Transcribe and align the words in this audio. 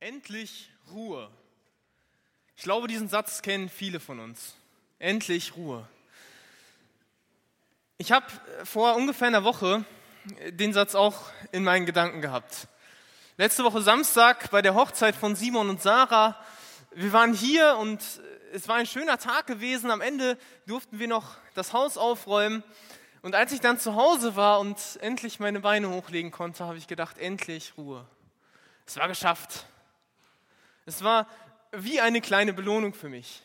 Endlich 0.00 0.70
Ruhe. 0.92 1.28
Ich 2.56 2.62
glaube, 2.62 2.86
diesen 2.86 3.08
Satz 3.08 3.42
kennen 3.42 3.68
viele 3.68 3.98
von 3.98 4.20
uns. 4.20 4.54
Endlich 5.00 5.56
Ruhe. 5.56 5.88
Ich 7.96 8.12
habe 8.12 8.26
vor 8.62 8.94
ungefähr 8.94 9.26
einer 9.26 9.42
Woche 9.42 9.84
den 10.50 10.72
Satz 10.72 10.94
auch 10.94 11.32
in 11.50 11.64
meinen 11.64 11.84
Gedanken 11.84 12.20
gehabt. 12.20 12.68
Letzte 13.38 13.64
Woche 13.64 13.82
Samstag 13.82 14.52
bei 14.52 14.62
der 14.62 14.76
Hochzeit 14.76 15.16
von 15.16 15.34
Simon 15.34 15.68
und 15.68 15.82
Sarah. 15.82 16.36
Wir 16.92 17.12
waren 17.12 17.34
hier 17.34 17.76
und 17.78 18.00
es 18.52 18.68
war 18.68 18.76
ein 18.76 18.86
schöner 18.86 19.18
Tag 19.18 19.48
gewesen. 19.48 19.90
Am 19.90 20.00
Ende 20.00 20.38
durften 20.66 21.00
wir 21.00 21.08
noch 21.08 21.38
das 21.54 21.72
Haus 21.72 21.96
aufräumen. 21.96 22.62
Und 23.22 23.34
als 23.34 23.50
ich 23.50 23.60
dann 23.60 23.80
zu 23.80 23.96
Hause 23.96 24.36
war 24.36 24.60
und 24.60 24.78
endlich 25.00 25.40
meine 25.40 25.58
Beine 25.58 25.90
hochlegen 25.90 26.30
konnte, 26.30 26.64
habe 26.64 26.78
ich 26.78 26.86
gedacht, 26.86 27.18
endlich 27.18 27.72
Ruhe. 27.76 28.06
Es 28.86 28.96
war 28.96 29.08
geschafft. 29.08 29.66
Es 30.88 31.04
war 31.04 31.26
wie 31.70 32.00
eine 32.00 32.22
kleine 32.22 32.54
Belohnung 32.54 32.94
für 32.94 33.10
mich. 33.10 33.42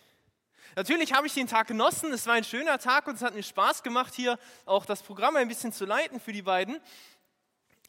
Natürlich 0.77 1.11
habe 1.11 1.27
ich 1.27 1.33
den 1.33 1.45
Tag 1.45 1.67
genossen, 1.67 2.13
es 2.13 2.25
war 2.25 2.35
ein 2.35 2.45
schöner 2.45 2.79
Tag 2.79 3.05
und 3.05 3.15
es 3.15 3.21
hat 3.21 3.35
mir 3.35 3.43
Spaß 3.43 3.83
gemacht, 3.83 4.13
hier 4.15 4.39
auch 4.65 4.85
das 4.85 5.03
Programm 5.03 5.35
ein 5.35 5.49
bisschen 5.49 5.73
zu 5.73 5.83
leiten 5.83 6.21
für 6.21 6.31
die 6.31 6.41
beiden. 6.41 6.79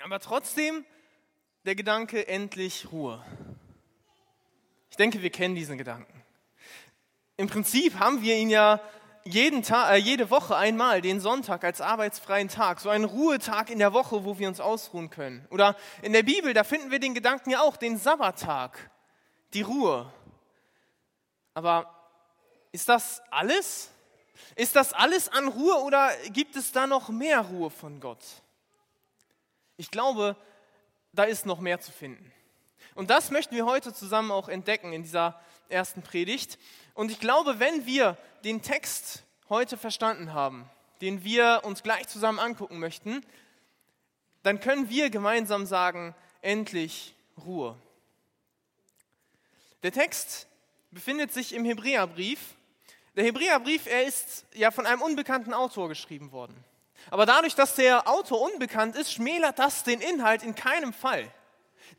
Aber 0.03 0.19
trotzdem 0.19 0.85
der 1.65 1.77
Gedanke, 1.77 2.27
endlich 2.27 2.91
Ruhe. 2.91 3.25
Ich 4.91 4.97
denke, 4.97 5.23
wir 5.23 5.31
kennen 5.31 5.55
diesen 5.55 5.79
Gedanken. 5.79 6.25
Im 7.37 7.47
Prinzip 7.47 8.01
haben 8.01 8.23
wir 8.23 8.35
ihn 8.35 8.51
ja 8.51 8.81
jeden 9.23 9.63
Tag, 9.63 9.93
äh, 9.93 9.97
jede 9.99 10.31
Woche 10.31 10.57
einmal, 10.57 11.01
den 11.01 11.21
Sonntag 11.21 11.63
als 11.63 11.81
arbeitsfreien 11.81 12.49
Tag, 12.49 12.81
so 12.81 12.89
einen 12.89 13.05
Ruhetag 13.05 13.71
in 13.71 13.79
der 13.79 13.93
Woche, 13.93 14.25
wo 14.25 14.37
wir 14.37 14.49
uns 14.49 14.59
ausruhen 14.59 15.11
können. 15.11 15.47
Oder 15.51 15.77
in 16.03 16.13
der 16.13 16.25
Bibel, 16.25 16.55
da 16.55 16.65
finden 16.65 16.91
wir 16.91 16.99
den 16.99 17.15
Gedanken 17.15 17.51
ja 17.51 17.61
auch, 17.61 17.77
den 17.77 17.99
Sabbattag, 17.99 18.91
die 19.55 19.63
Ruhe. 19.63 20.13
Aber 21.55 21.89
ist 22.73 22.89
das 22.89 23.23
alles? 23.31 23.91
Ist 24.57 24.77
das 24.77 24.93
alles 24.93 25.29
an 25.29 25.49
Ruhe 25.49 25.77
oder 25.83 26.11
gibt 26.31 26.57
es 26.57 26.73
da 26.73 26.87
noch 26.87 27.09
mehr 27.09 27.41
Ruhe 27.41 27.71
von 27.71 28.01
Gott? 28.01 28.25
Ich 29.77 29.91
glaube, 29.91 30.37
da 31.13 31.25
ist 31.25 31.47
noch 31.47 31.61
mehr 31.61 31.81
zu 31.81 31.93
finden. 31.93 32.33
Und 32.95 33.11
das 33.11 33.31
möchten 33.31 33.55
wir 33.55 33.67
heute 33.67 33.93
zusammen 33.93 34.31
auch 34.31 34.49
entdecken 34.49 34.93
in 34.93 35.03
dieser 35.03 35.41
ersten 35.69 36.03
Predigt. 36.03 36.59
Und 36.95 37.11
ich 37.11 37.19
glaube, 37.19 37.59
wenn 37.59 37.87
wir 37.87 38.17
den 38.45 38.63
Text 38.63 39.25
heute 39.49 39.77
verstanden 39.77 40.33
haben, 40.33 40.69
den 41.01 41.25
wir 41.25 41.63
uns 41.65 41.83
gleich 41.83 42.07
zusammen 42.09 42.39
angucken 42.39 42.79
möchten, 42.79 43.25
dann 44.43 44.61
können 44.61 44.89
wir 44.91 45.11
gemeinsam 45.11 45.67
sagen, 45.67 46.15
endlich 46.41 47.15
Ruhe. 47.45 47.77
Der 49.85 49.93
Text 49.93 50.49
befindet 50.93 51.31
sich 51.31 51.53
im 51.53 51.67
Hebräerbrief. 51.67 52.41
Der 53.17 53.25
Hebräerbrief, 53.25 53.87
er 53.87 54.05
ist 54.05 54.47
ja 54.55 54.71
von 54.71 54.87
einem 54.87 55.03
unbekannten 55.03 55.53
Autor 55.53 55.91
geschrieben 55.91 56.33
worden. 56.33 56.57
Aber 57.11 57.27
dadurch, 57.27 57.55
dass 57.55 57.75
der 57.75 58.09
Autor 58.09 58.41
unbekannt 58.41 58.97
ist, 58.97 59.13
schmälert 59.13 59.59
das 59.59 59.85
den 59.85 60.01
Inhalt 60.01 60.43
in 60.43 60.55
keinem 60.55 60.95
Fall. 60.95 61.31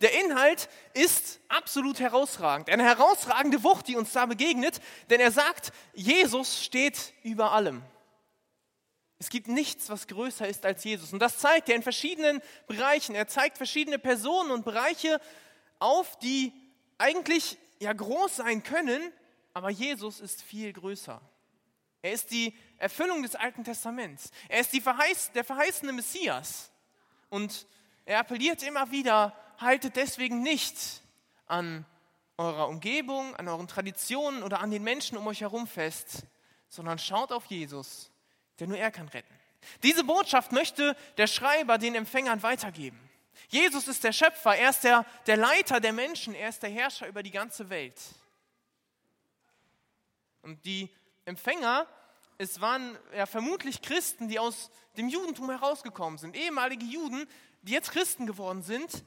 Der 0.01 0.19
Inhalt 0.19 0.67
ist 0.95 1.39
absolut 1.47 1.99
herausragend. 1.99 2.71
Eine 2.71 2.85
herausragende 2.85 3.63
Wucht, 3.63 3.87
die 3.87 3.97
uns 3.97 4.11
da 4.13 4.25
begegnet, 4.25 4.81
denn 5.11 5.19
er 5.19 5.31
sagt, 5.31 5.71
Jesus 5.93 6.63
steht 6.63 7.13
über 7.21 7.51
allem. 7.51 7.83
Es 9.19 9.29
gibt 9.29 9.47
nichts, 9.47 9.91
was 9.91 10.07
größer 10.07 10.47
ist 10.47 10.65
als 10.65 10.83
Jesus. 10.83 11.13
Und 11.13 11.19
das 11.19 11.37
zeigt 11.37 11.69
er 11.69 11.75
in 11.75 11.83
verschiedenen 11.83 12.41
Bereichen. 12.65 13.13
Er 13.13 13.27
zeigt 13.27 13.57
verschiedene 13.57 13.99
Personen 13.99 14.49
und 14.49 14.65
Bereiche 14.65 15.21
auf, 15.77 16.17
die 16.17 16.51
eigentlich 16.97 17.59
ja 17.79 17.93
groß 17.93 18.37
sein 18.37 18.63
können, 18.63 19.11
aber 19.53 19.69
Jesus 19.69 20.19
ist 20.19 20.41
viel 20.41 20.73
größer. 20.73 21.21
Er 22.01 22.11
ist 22.11 22.31
die 22.31 22.55
Erfüllung 22.77 23.23
des 23.23 23.35
Alten 23.35 23.63
Testaments. 23.63 24.29
Er 24.47 24.59
ist 24.59 24.75
Verheiß, 24.75 25.31
der 25.31 25.43
verheißene 25.43 25.91
Messias. 25.91 26.71
Und 27.29 27.65
er 28.05 28.19
appelliert 28.19 28.61
immer 28.61 28.91
wieder, 28.91 29.35
haltet 29.57 29.95
deswegen 29.95 30.43
nicht 30.43 30.77
an 31.47 31.85
eurer 32.37 32.67
Umgebung, 32.67 33.35
an 33.35 33.47
euren 33.47 33.67
Traditionen 33.67 34.43
oder 34.43 34.59
an 34.59 34.71
den 34.71 34.83
Menschen 34.83 35.17
um 35.17 35.25
euch 35.27 35.41
herum 35.41 35.67
fest, 35.67 36.27
sondern 36.67 36.99
schaut 36.99 37.31
auf 37.31 37.45
Jesus, 37.45 38.11
der 38.59 38.67
nur 38.67 38.77
er 38.77 38.91
kann 38.91 39.07
retten. 39.07 39.33
Diese 39.83 40.03
Botschaft 40.03 40.51
möchte 40.51 40.95
der 41.17 41.27
Schreiber 41.27 41.77
den 41.77 41.95
Empfängern 41.95 42.43
weitergeben. 42.43 42.99
Jesus 43.49 43.87
ist 43.87 44.03
der 44.03 44.11
Schöpfer, 44.11 44.55
er 44.55 44.69
ist 44.69 44.83
der, 44.83 45.05
der 45.27 45.37
Leiter 45.37 45.79
der 45.79 45.93
Menschen, 45.93 46.33
er 46.33 46.49
ist 46.49 46.63
der 46.63 46.69
Herrscher 46.69 47.07
über 47.07 47.23
die 47.23 47.31
ganze 47.31 47.69
Welt. 47.69 47.99
Und 50.41 50.63
die 50.65 50.89
Empfänger, 51.25 51.87
es 52.37 52.61
waren 52.61 52.97
ja 53.15 53.25
vermutlich 53.25 53.81
Christen, 53.81 54.27
die 54.27 54.39
aus 54.39 54.69
dem 54.97 55.09
Judentum 55.09 55.49
herausgekommen 55.49 56.17
sind, 56.17 56.35
ehemalige 56.35 56.85
Juden, 56.85 57.27
die 57.61 57.71
jetzt 57.71 57.91
Christen 57.91 58.27
geworden 58.27 58.61
sind. 58.61 59.03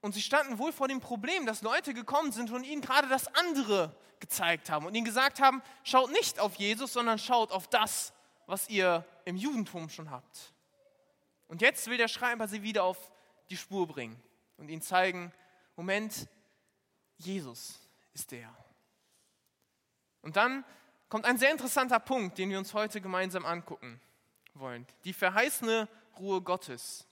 Und 0.00 0.14
sie 0.14 0.22
standen 0.22 0.58
wohl 0.58 0.72
vor 0.72 0.88
dem 0.88 1.00
Problem, 1.00 1.46
dass 1.46 1.62
Leute 1.62 1.94
gekommen 1.94 2.32
sind 2.32 2.50
und 2.50 2.64
ihnen 2.64 2.82
gerade 2.82 3.08
das 3.08 3.26
andere 3.34 3.94
gezeigt 4.20 4.70
haben 4.70 4.86
und 4.86 4.94
ihnen 4.94 5.04
gesagt 5.04 5.40
haben, 5.40 5.62
schaut 5.84 6.10
nicht 6.10 6.38
auf 6.40 6.56
Jesus, 6.56 6.92
sondern 6.92 7.18
schaut 7.18 7.50
auf 7.50 7.68
das, 7.68 8.12
was 8.46 8.68
ihr 8.68 9.04
im 9.24 9.36
Judentum 9.36 9.88
schon 9.88 10.10
habt. 10.10 10.52
Und 11.48 11.62
jetzt 11.62 11.86
will 11.86 11.96
der 11.96 12.08
Schreiber 12.08 12.48
sie 12.48 12.62
wieder 12.62 12.84
auf 12.84 12.98
die 13.50 13.56
Spur 13.56 13.86
bringen 13.86 14.20
und 14.56 14.68
ihnen 14.68 14.82
zeigen, 14.82 15.32
Moment, 15.76 16.28
Jesus 17.16 17.78
ist 18.14 18.30
der. 18.30 18.54
Und 20.22 20.36
dann 20.36 20.64
kommt 21.08 21.24
ein 21.24 21.38
sehr 21.38 21.50
interessanter 21.50 22.00
Punkt, 22.00 22.38
den 22.38 22.50
wir 22.50 22.58
uns 22.58 22.74
heute 22.74 23.00
gemeinsam 23.00 23.46
angucken 23.46 24.00
wollen. 24.54 24.86
Die 25.04 25.12
verheißene 25.12 25.88
Ruhe 26.18 26.42
Gottes. 26.42 27.06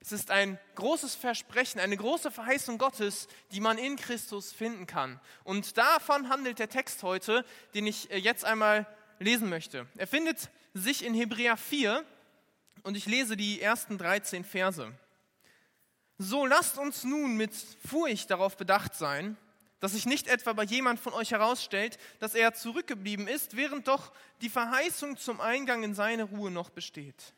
Es 0.00 0.12
ist 0.12 0.30
ein 0.30 0.58
großes 0.76 1.14
Versprechen, 1.16 1.80
eine 1.80 1.96
große 1.96 2.30
Verheißung 2.30 2.78
Gottes, 2.78 3.28
die 3.50 3.60
man 3.60 3.78
in 3.78 3.96
Christus 3.96 4.52
finden 4.52 4.86
kann. 4.86 5.20
Und 5.44 5.76
davon 5.76 6.28
handelt 6.28 6.60
der 6.60 6.68
Text 6.68 7.02
heute, 7.02 7.44
den 7.74 7.86
ich 7.86 8.10
äh, 8.10 8.16
jetzt 8.16 8.44
einmal 8.44 8.86
lesen 9.18 9.48
möchte. 9.48 9.86
Er 9.96 10.06
findet 10.06 10.50
sich 10.72 11.04
in 11.04 11.14
Hebräer 11.14 11.56
4, 11.56 12.04
und 12.88 12.96
ich 12.96 13.04
lese 13.04 13.36
die 13.36 13.60
ersten 13.60 13.98
13 13.98 14.44
Verse. 14.44 14.90
So 16.16 16.46
lasst 16.46 16.78
uns 16.78 17.04
nun 17.04 17.36
mit 17.36 17.52
Furcht 17.84 18.30
darauf 18.30 18.56
bedacht 18.56 18.94
sein, 18.94 19.36
dass 19.78 19.92
sich 19.92 20.06
nicht 20.06 20.26
etwa 20.26 20.54
bei 20.54 20.62
jemand 20.62 20.98
von 20.98 21.12
euch 21.12 21.32
herausstellt, 21.32 21.98
dass 22.18 22.34
er 22.34 22.54
zurückgeblieben 22.54 23.28
ist, 23.28 23.58
während 23.58 23.88
doch 23.88 24.10
die 24.40 24.48
Verheißung 24.48 25.18
zum 25.18 25.38
Eingang 25.42 25.82
in 25.82 25.94
seine 25.94 26.22
Ruhe 26.22 26.50
noch 26.50 26.70
besteht. 26.70 27.34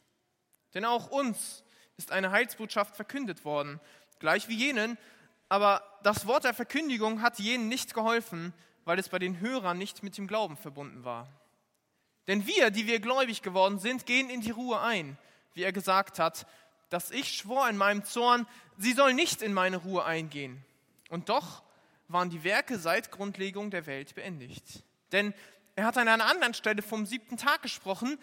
Denn 0.73 0.85
auch 0.85 1.11
uns 1.11 1.65
ist 1.97 2.13
eine 2.13 2.31
Heilsbotschaft 2.31 2.95
verkündet 2.95 3.45
worden, 3.45 3.81
gleich 4.21 4.47
wie 4.47 4.55
jenen, 4.55 4.99
aber 5.49 5.83
das 6.05 6.29
Wort 6.29 6.45
der 6.45 6.55
Verkündigung 6.55 7.23
hat 7.23 7.41
jenen 7.41 7.67
nicht 7.67 7.93
geholfen, 7.93 8.55
weil 8.85 9.01
es 9.01 9.09
bei 9.09 9.19
den 9.19 9.41
Hörern 9.41 9.79
nicht 9.79 10.05
mit 10.05 10.17
dem 10.17 10.29
Glauben 10.29 10.57
verbunden 10.57 11.03
war. 11.03 11.27
Denn 12.29 12.47
wir, 12.47 12.71
die 12.71 12.87
wir 12.87 13.01
gläubig 13.01 13.43
geworden 13.43 13.81
sind, 13.81 14.07
gehen 14.07 14.31
in 14.31 14.43
die 14.43 14.53
Ruhe 14.53 14.81
ein, 14.81 15.19
wie 15.55 15.63
er 15.63 15.73
gesagt 15.73 16.19
hat, 16.19 16.47
dass 16.89 17.11
ich 17.11 17.37
schwor 17.37 17.69
in 17.69 17.77
meinem 17.77 18.05
Zorn, 18.05 18.47
sie 18.77 18.93
soll 18.93 19.15
nicht 19.15 19.43
in 19.43 19.53
meine 19.53 19.79
Ruhe 19.79 20.05
eingehen. 20.05 20.65
Und 21.09 21.29
doch 21.29 21.63
waren 22.09 22.31
die 22.31 22.45
Werke 22.45 22.79
seit 22.79 23.11
Grundlegung 23.11 23.71
der 23.71 23.87
Welt 23.87 24.15
beendigt. 24.15 24.83
Denn 25.13 25.35
er 25.77 25.85
hat 25.87 25.97
an 25.97 26.09
einer 26.09 26.27
anderen 26.27 26.55
Stelle 26.55 26.83
vom 26.83 27.07
siebten 27.07 27.37
Tag 27.37 27.63
gesprochen 27.63 28.19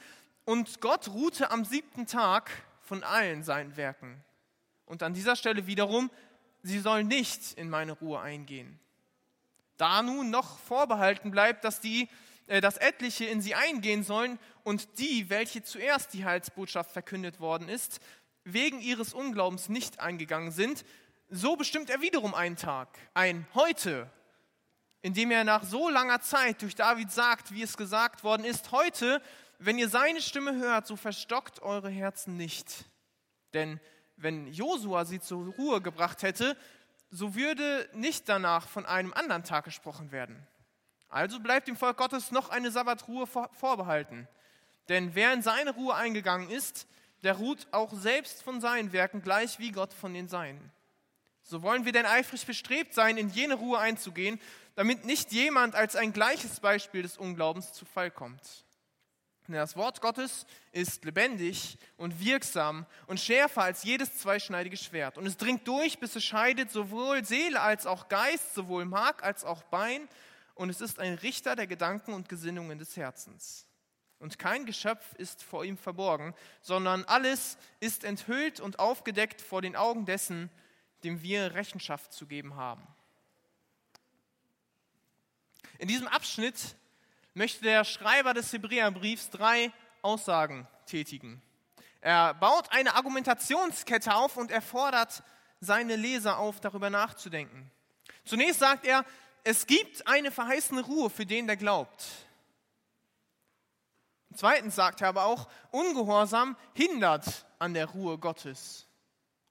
und 0.45 0.81
Gott 0.81 1.09
ruhte 1.09 1.51
am 1.51 1.65
siebten 1.65 2.05
Tag 2.05 2.51
von 2.81 3.03
allen 3.03 3.43
seinen 3.43 3.75
Werken. 3.77 4.23
Und 4.85 5.03
an 5.03 5.13
dieser 5.13 5.35
Stelle 5.35 5.67
wiederum, 5.67 6.09
sie 6.63 6.79
soll 6.79 7.03
nicht 7.03 7.53
in 7.53 7.69
meine 7.69 7.93
Ruhe 7.93 8.19
eingehen. 8.19 8.79
Da 9.77 10.01
nun 10.01 10.29
noch 10.29 10.59
vorbehalten 10.59 11.31
bleibt, 11.31 11.63
dass 11.63 11.79
die 11.79 12.09
dass 12.47 12.77
etliche 12.77 13.25
in 13.25 13.41
sie 13.41 13.55
eingehen 13.55 14.03
sollen 14.03 14.39
und 14.63 14.99
die, 14.99 15.29
welche 15.29 15.63
zuerst 15.63 16.13
die 16.13 16.25
Heilsbotschaft 16.25 16.91
verkündet 16.91 17.39
worden 17.39 17.69
ist, 17.69 17.99
wegen 18.43 18.79
ihres 18.79 19.13
Unglaubens 19.13 19.69
nicht 19.69 19.99
eingegangen 19.99 20.51
sind, 20.51 20.85
so 21.29 21.57
bestimmt 21.57 21.89
er 21.89 22.01
wiederum 22.01 22.33
einen 22.33 22.55
Tag, 22.55 22.97
ein 23.13 23.45
heute, 23.53 24.09
in 25.01 25.13
dem 25.13 25.31
er 25.31 25.43
nach 25.43 25.63
so 25.63 25.89
langer 25.89 26.21
Zeit 26.21 26.61
durch 26.61 26.75
David 26.75 27.11
sagt, 27.11 27.53
wie 27.53 27.61
es 27.61 27.77
gesagt 27.77 28.23
worden 28.23 28.45
ist, 28.45 28.71
heute, 28.71 29.21
wenn 29.59 29.77
ihr 29.77 29.89
seine 29.89 30.21
Stimme 30.21 30.55
hört, 30.55 30.87
so 30.87 30.95
verstockt 30.95 31.61
eure 31.61 31.89
Herzen 31.89 32.37
nicht. 32.37 32.85
Denn 33.53 33.79
wenn 34.15 34.47
Josua 34.47 35.05
sie 35.05 35.19
zur 35.19 35.53
Ruhe 35.55 35.81
gebracht 35.81 36.23
hätte, 36.23 36.57
so 37.09 37.35
würde 37.35 37.89
nicht 37.93 38.27
danach 38.27 38.67
von 38.67 38.85
einem 38.85 39.13
anderen 39.13 39.43
Tag 39.43 39.65
gesprochen 39.65 40.11
werden. 40.11 40.45
Also 41.09 41.39
bleibt 41.39 41.67
dem 41.67 41.77
Volk 41.77 41.97
Gottes 41.97 42.31
noch 42.31 42.49
eine 42.49 42.71
Sabbatruhe 42.71 43.27
vorbehalten. 43.27 44.27
Denn 44.89 45.15
wer 45.15 45.33
in 45.33 45.41
seine 45.41 45.71
Ruhe 45.71 45.95
eingegangen 45.95 46.49
ist, 46.49 46.87
der 47.23 47.33
ruht 47.33 47.67
auch 47.71 47.93
selbst 47.93 48.43
von 48.43 48.61
seinen 48.61 48.93
Werken 48.93 49.21
gleich 49.21 49.59
wie 49.59 49.71
Gott 49.71 49.93
von 49.93 50.13
den 50.13 50.27
Seinen. 50.27 50.71
So 51.41 51.63
wollen 51.63 51.85
wir 51.85 51.93
denn 51.93 52.05
eifrig 52.05 52.45
bestrebt 52.45 52.93
sein, 52.93 53.17
in 53.17 53.29
jene 53.29 53.55
Ruhe 53.55 53.79
einzugehen, 53.79 54.39
damit 54.75 55.05
nicht 55.05 55.31
jemand 55.31 55.75
als 55.75 55.95
ein 55.95 56.13
gleiches 56.13 56.59
Beispiel 56.59 57.01
des 57.01 57.17
Unglaubens 57.17 57.73
zu 57.73 57.85
Fall 57.85 58.11
kommt. 58.11 58.65
Denn 59.47 59.55
das 59.55 59.77
Wort 59.77 60.01
Gottes 60.01 60.45
ist 60.73 61.05
lebendig 61.05 61.77
und 61.95 62.19
wirksam 62.19 62.85
und 63.07 63.19
schärfer 63.19 63.61
als 63.61 63.83
jedes 63.83 64.17
zweischneidige 64.17 64.75
Schwert. 64.75 65.17
Und 65.17 65.25
es 65.25 65.37
dringt 65.37 65.65
durch, 65.67 65.99
bis 65.99 66.17
es 66.17 66.25
scheidet 66.25 66.69
sowohl 66.69 67.23
Seele 67.23 67.61
als 67.61 67.85
auch 67.87 68.09
Geist, 68.09 68.53
sowohl 68.53 68.83
Mark 68.83 69.23
als 69.23 69.45
auch 69.45 69.63
Bein. 69.63 70.09
Und 70.57 70.69
es 70.69 70.81
ist 70.81 70.99
ein 70.99 71.13
Richter 71.13 71.55
der 71.55 71.67
Gedanken 71.67 72.13
und 72.13 72.29
Gesinnungen 72.29 72.79
des 72.79 72.97
Herzens. 72.97 73.67
Und 74.19 74.39
kein 74.39 74.65
Geschöpf 74.65 75.13
ist 75.13 75.43
vor 75.43 75.63
ihm 75.63 75.77
verborgen, 75.77 76.33
sondern 76.61 77.03
alles 77.05 77.57
ist 77.79 78.03
enthüllt 78.03 78.59
und 78.59 78.79
aufgedeckt 78.79 79.39
vor 79.41 79.61
den 79.61 79.75
Augen 79.75 80.05
dessen, 80.05 80.49
dem 81.03 81.21
wir 81.21 81.53
Rechenschaft 81.53 82.11
zu 82.11 82.25
geben 82.25 82.55
haben. 82.55 82.87
In 85.77 85.87
diesem 85.87 86.07
Abschnitt 86.07 86.75
möchte 87.35 87.63
der 87.63 87.83
Schreiber 87.83 88.33
des 88.33 88.51
Hebräerbriefs 88.51 89.29
drei 89.29 89.71
Aussagen 90.01 90.67
tätigen. 90.87 91.39
Er 92.01 92.33
baut 92.33 92.71
eine 92.71 92.95
Argumentationskette 92.95 94.15
auf 94.15 94.37
und 94.37 94.49
er 94.49 94.63
fordert 94.63 95.21
seine 95.59 95.95
Leser 95.95 96.39
auf, 96.39 96.59
darüber 96.59 96.89
nachzudenken. 96.89 97.69
Zunächst 98.25 98.59
sagt 98.59 98.85
er, 98.85 99.05
es 99.47 99.65
gibt 99.65 100.05
eine 100.05 100.29
verheißene 100.29 100.81
Ruhe 100.81 101.09
für 101.09 101.25
den, 101.25 101.47
der 101.47 101.55
glaubt. 101.55 102.05
Zweitens 104.35 104.75
sagt 104.75 104.99
er 104.99 105.07
aber 105.07 105.23
auch, 105.23 105.47
Ungehorsam 105.71 106.57
hindert 106.73 107.45
an 107.57 107.73
der 107.73 107.85
Ruhe 107.85 108.17
Gottes. 108.17 108.87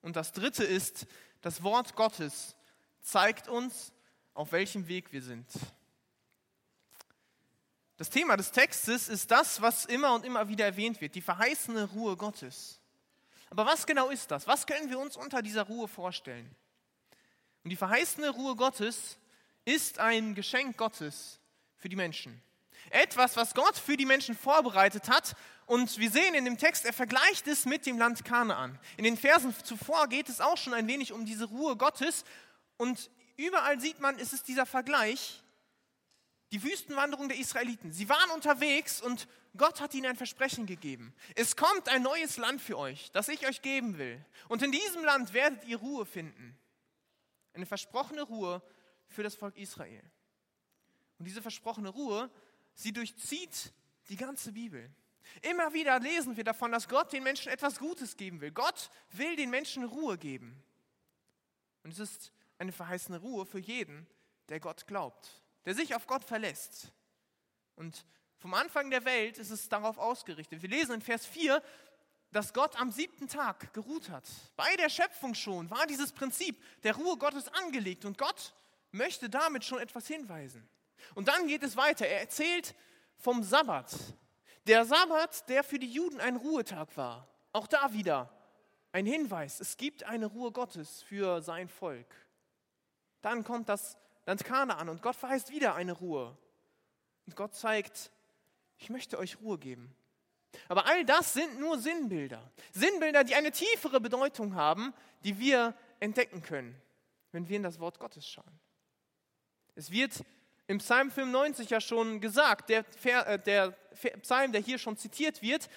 Und 0.03 0.15
das 0.15 0.33
Dritte 0.33 0.65
ist, 0.65 1.07
das 1.41 1.63
Wort 1.63 1.97
Gottes 1.97 2.57
zeigt 3.01 3.49
uns, 3.49 3.91
auf 4.35 4.53
welchem 4.53 4.87
Weg 4.87 5.15
wir 5.15 5.23
sind. 5.23 5.47
Das 7.97 8.11
Thema 8.11 8.37
des 8.37 8.53
Textes 8.53 9.09
ist 9.09 9.31
das, 9.31 9.63
was 9.63 9.87
immer 9.87 10.13
und 10.13 10.27
immer 10.27 10.47
wieder 10.49 10.67
erwähnt 10.67 11.01
wird, 11.01 11.15
die 11.15 11.23
verheißene 11.23 11.85
Ruhe 11.93 12.19
Gottes. 12.19 12.83
Aber 13.49 13.65
was 13.65 13.87
genau 13.87 14.11
ist 14.11 14.31
das? 14.31 14.47
Was 14.47 14.67
können 14.67 14.91
wir 14.91 14.99
uns 14.99 15.17
unter 15.17 15.41
dieser 15.41 15.63
Ruhe 15.63 15.89
vorstellen? 15.89 16.55
Und 17.65 17.71
die 17.71 17.77
verheißene 17.77 18.29
Ruhe 18.29 18.57
Gottes 18.57 19.17
ist 19.67 19.99
ein 19.99 20.35
Geschenk 20.35 20.79
Gottes 20.79 21.39
für 21.77 21.91
die 21.91 21.97
Menschen. 21.97 22.41
Etwas, 22.91 23.37
was 23.37 23.53
Gott 23.53 23.77
für 23.77 23.97
die 23.97 24.07
Menschen 24.07 24.37
vorbereitet 24.37 25.11
hat. 25.11 25.37
Und 25.67 25.99
wir 25.99 26.11
sehen 26.11 26.35
in 26.35 26.45
dem 26.45 26.57
Text, 26.57 26.85
er 26.85 26.93
vergleicht 26.93 27.47
es 27.49 27.67
mit 27.67 27.85
dem 27.85 27.99
Land 27.99 28.25
Kanaan. 28.25 28.79
In 28.97 29.05
den 29.05 29.17
Versen 29.17 29.55
zuvor 29.65 30.09
geht 30.09 30.29
es 30.29 30.41
auch 30.41 30.57
schon 30.57 30.73
ein 30.73 30.87
wenig 30.87 31.13
um 31.13 31.27
diese 31.27 31.47
Ruhe 31.47 31.77
Gottes. 31.77 32.25
Und 32.77 33.11
überall 33.37 33.81
sieht 33.81 34.01
man, 34.01 34.19
es 34.19 34.33
ist 34.33 34.47
dieser 34.47 34.67
Vergleich 34.67 35.43
die 36.53 36.63
Wüstenwanderung 36.63 37.29
der 37.29 37.39
Israeliten. 37.39 37.93
Sie 37.93 38.09
waren 38.09 38.31
unterwegs 38.31 39.03
und 39.03 39.27
Gott 39.57 39.81
hat 39.81 39.95
ihnen 39.95 40.07
ein 40.07 40.17
Versprechen 40.17 40.67
gegeben. 40.67 41.13
Es 41.35 41.57
kommt 41.57 41.89
ein 41.89 42.03
neues 42.03 42.37
Land 42.37 42.61
für 42.61 42.79
euch, 42.79 43.11
das 43.11 43.27
ich 43.27 43.49
euch 43.49 43.63
geben 43.63 43.99
will. 43.99 44.25
Und 44.49 44.63
in 44.63 44.71
diesem 44.71 45.03
Land 45.03 45.33
werdet 45.33 45.65
ihr 45.65 45.79
Ruhe 45.79 46.07
finden. 46.07 46.57
Eine 47.53 47.67
versprochene 47.67 48.23
Ruhe 48.23 48.63
für 49.09 49.23
das 49.23 49.35
Volk 49.35 49.57
Israel. 49.57 50.03
Und 51.19 51.27
diese 51.27 51.43
versprochene 51.43 51.89
Ruhe, 51.89 52.31
sie 52.75 52.93
durchzieht 52.93 53.73
die 54.09 54.17
ganze 54.17 54.53
Bibel. 54.53 54.91
Immer 55.43 55.73
wieder 55.73 55.99
lesen 55.99 56.37
wir 56.37 56.45
davon, 56.45 56.73
dass 56.73 56.89
Gott 56.89 57.13
den 57.13 57.23
Menschen 57.23 57.51
etwas 57.51 57.79
Gutes 57.79 58.17
geben 58.17 58.41
will. 58.41 58.53
Gott 58.53 58.91
will 59.13 59.35
den 59.37 59.51
Menschen 59.51 59.85
Ruhe 59.85 60.19
geben. 60.19 60.63
Und 61.83 61.93
es 61.93 61.99
ist 61.99 62.33
eine 62.59 62.73
verheißene 62.73 63.19
Ruhe 63.19 63.47
für 63.47 63.59
jeden, 63.59 64.07
der 64.49 64.61
Gott 64.61 64.87
glaubt 64.87 65.43
der 65.67 65.75
sich 65.75 65.95
auf 65.95 66.07
Gott 66.07 66.25
verlässt. 66.25 66.93
Und 67.75 68.07
vom 68.39 68.55
Anfang 68.55 68.89
der 68.91 69.05
Welt 69.05 69.37
ist 69.37 69.51
es 69.51 69.69
darauf 69.69 69.99
ausgerichtet. 69.99 70.63
Wir 70.63 70.71
lesen 70.71 70.95
in 70.95 71.03
Vers 71.03 71.27
4, 71.27 71.63
dass 72.31 72.55
Gott 72.55 72.81
am 72.81 72.91
siebten 72.91 73.29
Tag 73.29 73.75
geruht 73.75 74.09
hat. 74.09 74.25
Bei 74.55 74.75
der 74.77 74.89
Schöpfung 74.89 75.35
schon 75.35 75.69
war 75.71 75.87
dieses 75.87 76.13
Prinzip 76.13 76.63
der 76.85 76.95
Ruhe 76.95 77.19
Gottes 77.19 77.49
angelegt 77.49 78.05
und 78.05 78.17
Gott 78.17 78.55
möchte 78.97 79.31
damit 79.31 79.65
schon 79.65 79.79
etwas 79.79 80.07
hinweisen. 80.07 80.69
Und 81.15 81.29
dann 81.29 81.47
geht 81.47 81.63
es 81.63 81.77
weiter. 81.77 82.07
Er 82.07 82.21
erzählt 82.21 82.75
vom 83.19 83.43
Sabbat. 83.43 83.95
Der 84.67 84.85
Sabbat, 84.85 85.49
der 85.49 85.63
für 85.63 85.79
die 85.79 85.91
Juden 85.91 86.21
ein 86.21 86.37
Ruhetag 86.37 86.97
war. 86.97 87.29
Auch 87.53 87.67
da 87.67 87.93
wieder 87.93 88.31
ein 88.93 89.07
Hinweis. 89.07 89.61
Es 89.61 89.77
gibt 89.77 90.05
eine 90.05 90.27
Ruhe 90.27 90.53
Gottes 90.53 91.03
für 91.03 91.41
sein 91.41 91.69
Volk. 91.69 92.07
Dann 93.23 93.45
kommt 93.45 93.69
das 93.69 93.97
Land 94.25 94.45
Kanaan 94.45 94.89
und 94.89 95.03
Gott 95.03 95.17
verheißt 95.17 95.51
wieder 95.51 95.75
eine 95.75 95.93
Ruhe. 95.93 96.37
Und 97.27 97.37
Gott 97.37 97.55
zeigt, 97.55 98.11
ich 98.79 98.91
möchte 98.91 99.19
euch 99.19 99.41
Ruhe 99.41 99.59
geben. 99.59 99.95
Aber 100.69 100.87
all 100.87 101.05
das 101.05 101.33
sind 101.35 101.61
nur 101.61 101.79
Sinnbilder. 101.79 102.51
Sinnbilder, 102.73 103.25
die 103.25 103.35
eine 103.35 103.53
tiefere 103.53 104.01
Bedeutung 104.01 104.55
haben, 104.55 104.95
die 105.25 105.39
wir 105.39 105.75
entdecken 106.01 106.43
können, 106.43 106.81
wenn 107.33 107.49
wir 107.49 107.57
in 107.57 107.63
das 107.63 107.79
Wort 107.79 107.99
Gottes 107.99 108.27
schauen. 108.27 108.61
Es 109.77 109.91
wird 109.91 110.25
im 110.67 110.79
Psalm 110.79 111.11
95 111.11 111.71
ja 111.71 111.81
schon 111.81 112.21
gesagt, 112.21 112.71
der, 112.71 112.85
äh, 113.05 113.39
der 113.39 113.71
Psalm, 114.23 114.53
der 114.53 114.61
hier 114.61 114.79
schon 114.79 114.97
zitiert 114.97 115.43
wird, 115.43 115.69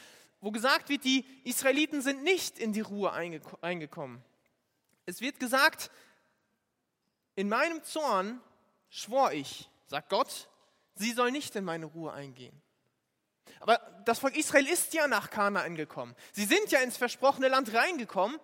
wo 0.41 0.51
gesagt 0.51 0.87
wird, 0.87 1.03
die 1.03 1.25
Israeliten 1.43 2.01
sind 2.01 2.23
nicht 2.23 2.57
in 2.57 2.71
die 2.71 2.79
Ruhe 2.79 3.11
eingekommen. 3.61 4.23
Es 5.05 5.19
wird 5.19 5.39
gesagt, 5.39 5.91
in 7.35 7.49
meinem 7.49 7.83
Zorn 7.83 8.39
schwor 8.89 9.33
ich, 9.33 9.69
sagt 9.85 10.09
Gott, 10.09 10.49
sie 10.95 11.11
soll 11.11 11.31
nicht 11.31 11.55
in 11.57 11.65
meine 11.65 11.85
Ruhe 11.85 12.13
eingehen. 12.13 12.59
Aber 13.59 13.77
das 14.05 14.19
Volk 14.19 14.37
Israel 14.37 14.65
ist 14.67 14.93
ja 14.93 15.07
nach 15.07 15.29
Kanaan 15.29 15.75
gekommen. 15.75 16.15
Sie 16.31 16.45
sind 16.45 16.71
ja 16.71 16.79
ins 16.79 16.95
versprochene 16.95 17.49
Land 17.49 17.73
reingekommen. 17.73 18.39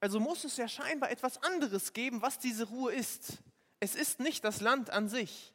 Also 0.00 0.18
muss 0.18 0.42
es 0.42 0.56
ja 0.56 0.66
scheinbar 0.66 1.12
etwas 1.12 1.40
anderes 1.44 1.92
geben, 1.92 2.20
was 2.20 2.40
diese 2.40 2.64
Ruhe 2.64 2.92
ist. 2.92 3.38
Es 3.82 3.96
ist 3.96 4.20
nicht 4.20 4.44
das 4.44 4.60
Land 4.60 4.90
an 4.90 5.08
sich. 5.08 5.52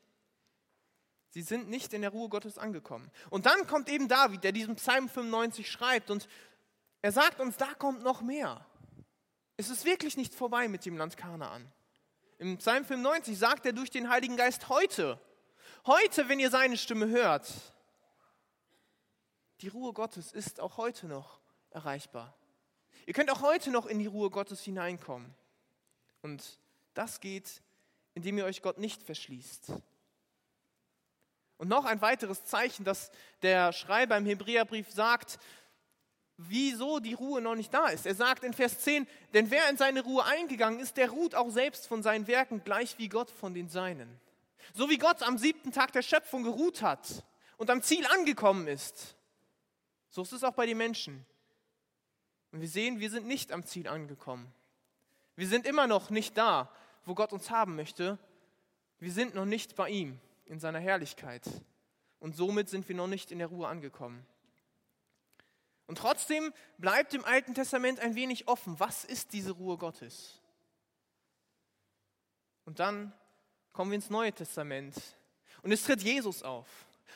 Sie 1.29 1.41
sind 1.41 1.69
nicht 1.69 1.93
in 1.93 2.01
der 2.01 2.09
Ruhe 2.09 2.27
Gottes 2.27 2.57
angekommen. 2.57 3.09
Und 3.29 3.45
dann 3.45 3.65
kommt 3.67 3.87
eben 3.87 4.09
David, 4.09 4.43
der 4.43 4.51
diesen 4.51 4.75
Psalm 4.75 5.07
95 5.07 5.71
schreibt 5.71 6.09
und 6.09 6.27
er 7.01 7.13
sagt 7.13 7.39
uns, 7.39 7.55
da 7.55 7.73
kommt 7.75 8.03
noch 8.03 8.19
mehr. 8.19 8.65
Es 9.55 9.69
ist 9.69 9.85
wirklich 9.85 10.17
nicht 10.17 10.35
vorbei 10.35 10.67
mit 10.67 10.85
dem 10.85 10.97
Land 10.97 11.15
Kanaan. 11.15 11.71
Im 12.37 12.57
Psalm 12.57 12.83
95 12.83 13.39
sagt 13.39 13.65
er 13.65 13.71
durch 13.71 13.91
den 13.91 14.09
Heiligen 14.09 14.35
Geist 14.35 14.67
heute, 14.67 15.21
heute, 15.85 16.27
wenn 16.27 16.41
ihr 16.41 16.49
seine 16.49 16.75
Stimme 16.75 17.07
hört, 17.07 17.49
die 19.61 19.69
Ruhe 19.69 19.93
Gottes 19.93 20.33
ist 20.33 20.59
auch 20.59 20.75
heute 20.75 21.07
noch 21.07 21.39
erreichbar. 21.69 22.37
Ihr 23.05 23.13
könnt 23.13 23.31
auch 23.31 23.41
heute 23.41 23.71
noch 23.71 23.85
in 23.85 23.99
die 23.99 24.05
Ruhe 24.05 24.29
Gottes 24.29 24.63
hineinkommen. 24.63 25.33
Und 26.21 26.59
das 26.93 27.21
geht, 27.21 27.61
indem 28.17 28.39
ihr 28.39 28.45
euch 28.45 28.63
Gott 28.63 28.79
nicht 28.79 29.03
verschließt. 29.03 29.73
Und 31.57 31.67
noch 31.67 31.85
ein 31.85 32.01
weiteres 32.01 32.45
Zeichen, 32.45 32.83
das 32.83 33.11
der 33.43 33.71
Schreiber 33.73 34.17
im 34.17 34.25
Hebräerbrief 34.25 34.89
sagt, 34.91 35.37
wieso 36.37 36.99
die 36.99 37.13
Ruhe 37.13 37.41
noch 37.41 37.53
nicht 37.53 37.71
da 37.71 37.89
ist. 37.89 38.07
Er 38.07 38.15
sagt 38.15 38.43
in 38.43 38.53
Vers 38.53 38.79
10, 38.79 39.05
denn 39.35 39.51
wer 39.51 39.69
in 39.69 39.77
seine 39.77 40.01
Ruhe 40.01 40.25
eingegangen 40.25 40.79
ist, 40.79 40.97
der 40.97 41.11
ruht 41.11 41.35
auch 41.35 41.51
selbst 41.51 41.85
von 41.85 42.01
seinen 42.01 42.25
Werken, 42.25 42.63
gleich 42.63 42.97
wie 42.97 43.07
Gott 43.07 43.29
von 43.29 43.53
den 43.53 43.69
Seinen. 43.69 44.19
So 44.73 44.89
wie 44.89 44.97
Gott 44.97 45.21
am 45.21 45.37
siebten 45.37 45.71
Tag 45.71 45.91
der 45.91 46.01
Schöpfung 46.01 46.41
geruht 46.41 46.81
hat 46.81 47.23
und 47.57 47.69
am 47.69 47.83
Ziel 47.83 48.07
angekommen 48.07 48.67
ist, 48.67 49.15
so 50.09 50.23
ist 50.23 50.31
es 50.31 50.43
auch 50.43 50.55
bei 50.55 50.65
den 50.65 50.77
Menschen. 50.77 51.23
Und 52.51 52.61
wir 52.61 52.67
sehen, 52.67 52.99
wir 52.99 53.11
sind 53.11 53.27
nicht 53.27 53.51
am 53.51 53.63
Ziel 53.63 53.87
angekommen. 53.87 54.51
Wir 55.35 55.47
sind 55.47 55.67
immer 55.67 55.85
noch 55.85 56.09
nicht 56.09 56.35
da, 56.35 56.71
wo 57.07 57.15
Gott 57.15 57.33
uns 57.33 57.49
haben 57.49 57.75
möchte. 57.75 58.19
Wir 58.99 59.11
sind 59.11 59.33
noch 59.33 59.45
nicht 59.45 59.75
bei 59.75 59.89
ihm 59.89 60.19
in 60.45 60.59
seiner 60.59 60.79
Herrlichkeit. 60.79 61.43
Und 62.19 62.35
somit 62.35 62.69
sind 62.69 62.87
wir 62.89 62.95
noch 62.95 63.07
nicht 63.07 63.31
in 63.31 63.39
der 63.39 63.47
Ruhe 63.47 63.67
angekommen. 63.67 64.25
Und 65.85 65.99
trotzdem 65.99 66.53
bleibt 66.77 67.13
im 67.13 67.23
Alten 67.23 67.53
Testament 67.53 67.99
ein 67.99 68.15
wenig 68.15 68.47
offen, 68.49 68.77
was 68.79 69.05
ist 69.05 69.31
diese 69.31 69.51
Ruhe 69.51 69.77
Gottes? 69.77 70.41
Und 72.65 72.79
dann 72.79 73.13
kommen 73.71 73.91
wir 73.91 73.95
ins 73.95 74.09
Neue 74.09 74.33
Testament 74.33 74.95
und 75.61 75.71
es 75.71 75.83
tritt 75.83 76.03
Jesus 76.03 76.43
auf. 76.43 76.67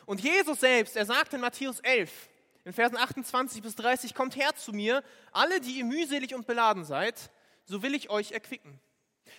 Und 0.05 0.21
Jesus 0.21 0.61
selbst, 0.61 0.95
er 0.95 1.05
sagt 1.05 1.33
in 1.33 1.41
Matthäus 1.41 1.81
11, 1.81 2.29
in 2.63 2.71
Versen 2.71 2.95
28 2.95 3.61
bis 3.61 3.75
30, 3.75 4.13
kommt 4.13 4.37
her 4.37 4.55
zu 4.55 4.71
mir, 4.71 5.03
alle, 5.33 5.59
die 5.59 5.79
ihr 5.79 5.85
mühselig 5.85 6.33
und 6.33 6.47
beladen 6.47 6.85
seid, 6.85 7.31
so 7.65 7.83
will 7.83 7.93
ich 7.93 8.09
euch 8.09 8.31
erquicken. 8.31 8.79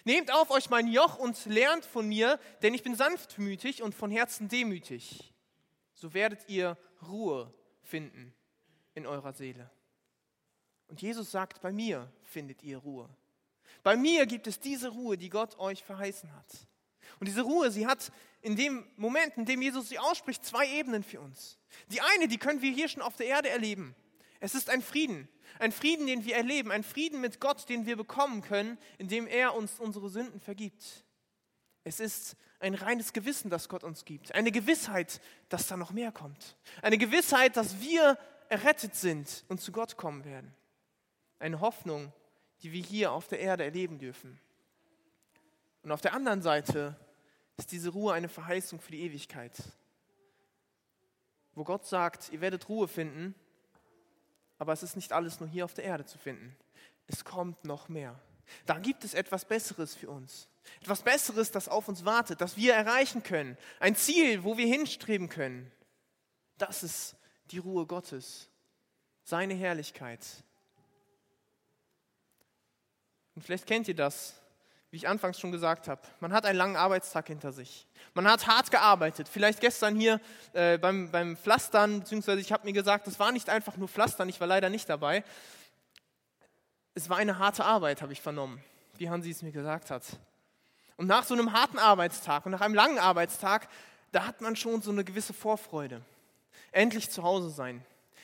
Nehmt 0.05 0.33
auf 0.33 0.51
euch 0.51 0.71
mein 0.71 0.87
Joch 0.87 1.19
und 1.19 1.45
lernt 1.47 1.85
von 1.85 2.09
mir, 2.09 2.39
denn 2.63 2.75
ich 2.75 2.83
bin 2.83 2.95
sanftmütig 2.95 3.83
und 3.83 3.95
von 3.95 4.11
Herzen 4.11 4.49
demütig. 4.49 5.33
So 5.95 6.15
werdet 6.15 6.49
ihr 6.49 6.77
Ruhe 7.09 7.53
finden 7.83 8.35
in 8.95 9.07
eurer 9.07 9.33
Seele. 9.33 9.71
Und 10.89 11.01
Jesus 11.01 11.31
sagt, 11.31 11.61
bei 11.61 11.73
mir 11.73 12.13
findet 12.23 12.63
ihr 12.63 12.79
Ruhe. 12.79 13.09
Bei 13.83 13.97
mir 13.97 14.27
gibt 14.27 14.47
es 14.47 14.61
diese 14.61 14.89
Ruhe, 14.89 15.17
die 15.17 15.31
Gott 15.31 15.59
euch 15.59 15.83
verheißen 15.83 16.35
hat. 16.35 16.67
Und 17.19 17.29
diese 17.29 17.43
Ruhe, 17.43 17.71
sie 17.71 17.87
hat 17.87 18.13
in 18.41 18.57
dem 18.57 18.85
Moment, 18.97 19.37
in 19.37 19.45
dem 19.45 19.63
Jesus 19.63 19.89
sie 19.89 19.99
ausspricht, 19.99 20.45
zwei 20.45 20.69
Ebenen 20.69 21.03
für 21.03 21.21
uns. 21.21 21.59
Die 21.89 22.01
eine, 22.01 22.29
die 22.29 22.39
können 22.39 22.63
wir 22.63 22.73
hier 22.73 22.89
schon 22.89 23.03
auf 23.03 23.17
der 23.17 23.27
Erde 23.27 23.49
erleben. 23.49 23.95
Es 24.45 24.57
ist 24.57 24.71
ein 24.71 24.83
Frieden, 24.83 25.29
ein 25.61 25.71
Frieden, 25.71 26.09
den 26.09 26.25
wir 26.25 26.35
erleben, 26.35 26.73
ein 26.73 26.83
Frieden 26.83 27.21
mit 27.21 27.39
Gott, 27.39 27.69
den 27.69 27.87
wir 27.87 27.97
bekommen 27.97 28.43
können, 28.43 28.77
indem 28.99 29.29
er 29.29 29.55
uns 29.55 29.79
unsere 29.79 30.09
Sünden 30.09 30.41
vergibt. 30.41 31.05
Es 31.85 32.01
ist 32.01 32.35
ein 32.59 32.75
reines 32.75 33.13
Gewissen, 33.13 33.51
das 33.51 33.69
Gott 33.69 33.85
uns 33.85 34.05
gibt. 34.05 34.35
Eine 34.35 34.51
Gewissheit, 34.51 35.21
dass 35.49 35.69
da 35.69 35.77
noch 35.77 35.93
mehr 35.93 36.11
kommt. 36.11 36.57
Eine 36.83 36.99
Gewissheit, 36.99 37.57
dass 37.57 37.81
wir 37.81 38.19
errettet 38.49 38.97
sind 38.97 39.45
und 39.47 39.61
zu 39.61 39.71
Gott 39.71 39.97
kommen 39.97 40.25
werden. 40.25 40.53
Eine 41.39 41.61
Hoffnung, 41.61 42.13
die 42.63 42.73
wir 42.73 42.83
hier 42.83 43.13
auf 43.13 43.29
der 43.29 43.39
Erde 43.39 43.63
erleben 43.63 44.01
dürfen. 44.01 44.41
Und 45.85 45.93
auf 45.93 46.01
der 46.01 46.15
anderen 46.15 46.43
Seite 46.43 46.99
ist 47.59 47.71
diese 47.71 47.91
Ruhe 47.91 48.13
eine 48.13 48.29
Verheißung 48.29 48.81
für 48.81 48.91
die 48.91 49.03
Ewigkeit, 49.03 49.57
wo 51.55 51.63
Gott 51.63 51.87
sagt, 51.87 52.31
ihr 52.33 52.41
werdet 52.41 52.69
Ruhe 52.69 52.89
finden, 52.89 53.37
aber 54.63 54.73
es 54.73 54.85
ist 54.85 54.95
nicht 54.95 55.13
alles 55.13 55.41
nur 55.41 55.49
hier 55.49 55.65
auf 55.65 55.75
der 55.75 55.83
Erde 55.83 56.05
zu 56.05 56.19
finden. 56.19 56.57
Es 57.09 57.25
kommt 57.25 57.65
noch 57.65 57.89
mehr. 57.89 58.17
Da 58.65 58.79
gibt 58.79 59.03
es 59.03 59.13
etwas 59.13 59.45
Besseres 59.45 59.97
für 59.97 60.09
uns. 60.09 60.49
Etwas 60.81 61.03
Besseres, 61.03 61.51
das 61.51 61.69
auf 61.69 61.89
uns 61.89 62.05
wartet, 62.05 62.41
das 62.41 62.57
wir 62.57 62.73
erreichen 62.73 63.25
können. 63.25 63.59
Ein 63.81 63.97
Ziel, 63.97 64.45
wo 64.45 64.57
wir 64.57 64.69
hinstreben 64.69 65.29
können. 65.29 65.69
Das 66.59 66.85
ist 66.85 67.17
die 67.51 67.59
Ruhe 67.59 67.87
Gottes, 67.87 68.51
seine 69.25 69.55
Herrlichkeit. 69.55 70.25
Und 73.35 73.43
vielleicht 73.43 73.67
kennt 73.67 73.89
ihr 73.89 73.97
das, 73.97 74.41
wie 74.93 74.99
ich 74.99 75.09
anfangs 75.09 75.41
schon 75.41 75.53
gesagt 75.53 75.89
habe. 75.89 76.03
Man 76.21 76.35
hat 76.35 76.45
einen 76.45 76.59
langen 76.59 76.77
Arbeitstag 76.77 77.27
hinter 77.27 77.51
sich. 77.51 77.87
Man 78.13 78.29
hat 78.29 78.47
hart 78.47 78.71
gearbeitet. 78.71 79.27
Vielleicht 79.27 79.61
gestern 79.61 79.97
hier 79.97 80.21
äh, 80.53 80.77
beim, 80.77 81.11
beim 81.11 81.35
Pflastern, 81.39 82.01
beziehungsweise 82.01 82.43
ich 82.43 82.53
habe 82.53 82.67
mir 82.67 82.75
gesagt, 82.75 83.07
das 83.07 83.19
war 83.19 83.33
nicht 83.33 83.49
einfach 83.49 83.79
nur 83.79 83.89
Pflastern, 83.89 84.29
ich 84.29 84.39
war 84.39 84.47
leider 84.47 84.69
nicht 84.69 84.91
dabei. 84.91 85.25
Es 86.95 87.09
war 87.09 87.17
eine 87.17 87.39
harte 87.39 87.65
Arbeit, 87.65 88.03
habe 88.03 88.13
ich 88.13 88.21
vernommen, 88.21 88.63
wie 88.99 89.09
Hansi 89.09 89.31
es 89.31 89.41
mir 89.41 89.51
gesagt 89.51 89.91
hat. 89.91 90.05
Und 90.99 91.07
nach 91.07 91.25
so 91.25 91.33
einem 91.33 91.55
harten 91.55 91.79
Arbeitstag 91.79 92.45
und 92.45 92.53
nach 92.53 92.61
einem 92.61 92.75
langen 92.75 92.99
Arbeitstag, 92.99 93.69
da 94.13 94.27
hat 94.27 94.43
man 94.43 94.57
schon 94.57 94.83
so 94.83 94.91
eine 94.91 95.05
gewisse 95.05 95.33
Vorfreude. 95.33 96.03
Endlich 96.71 97.09
zu 97.11 97.23
Hause 97.23 97.49
sein. 97.49 97.83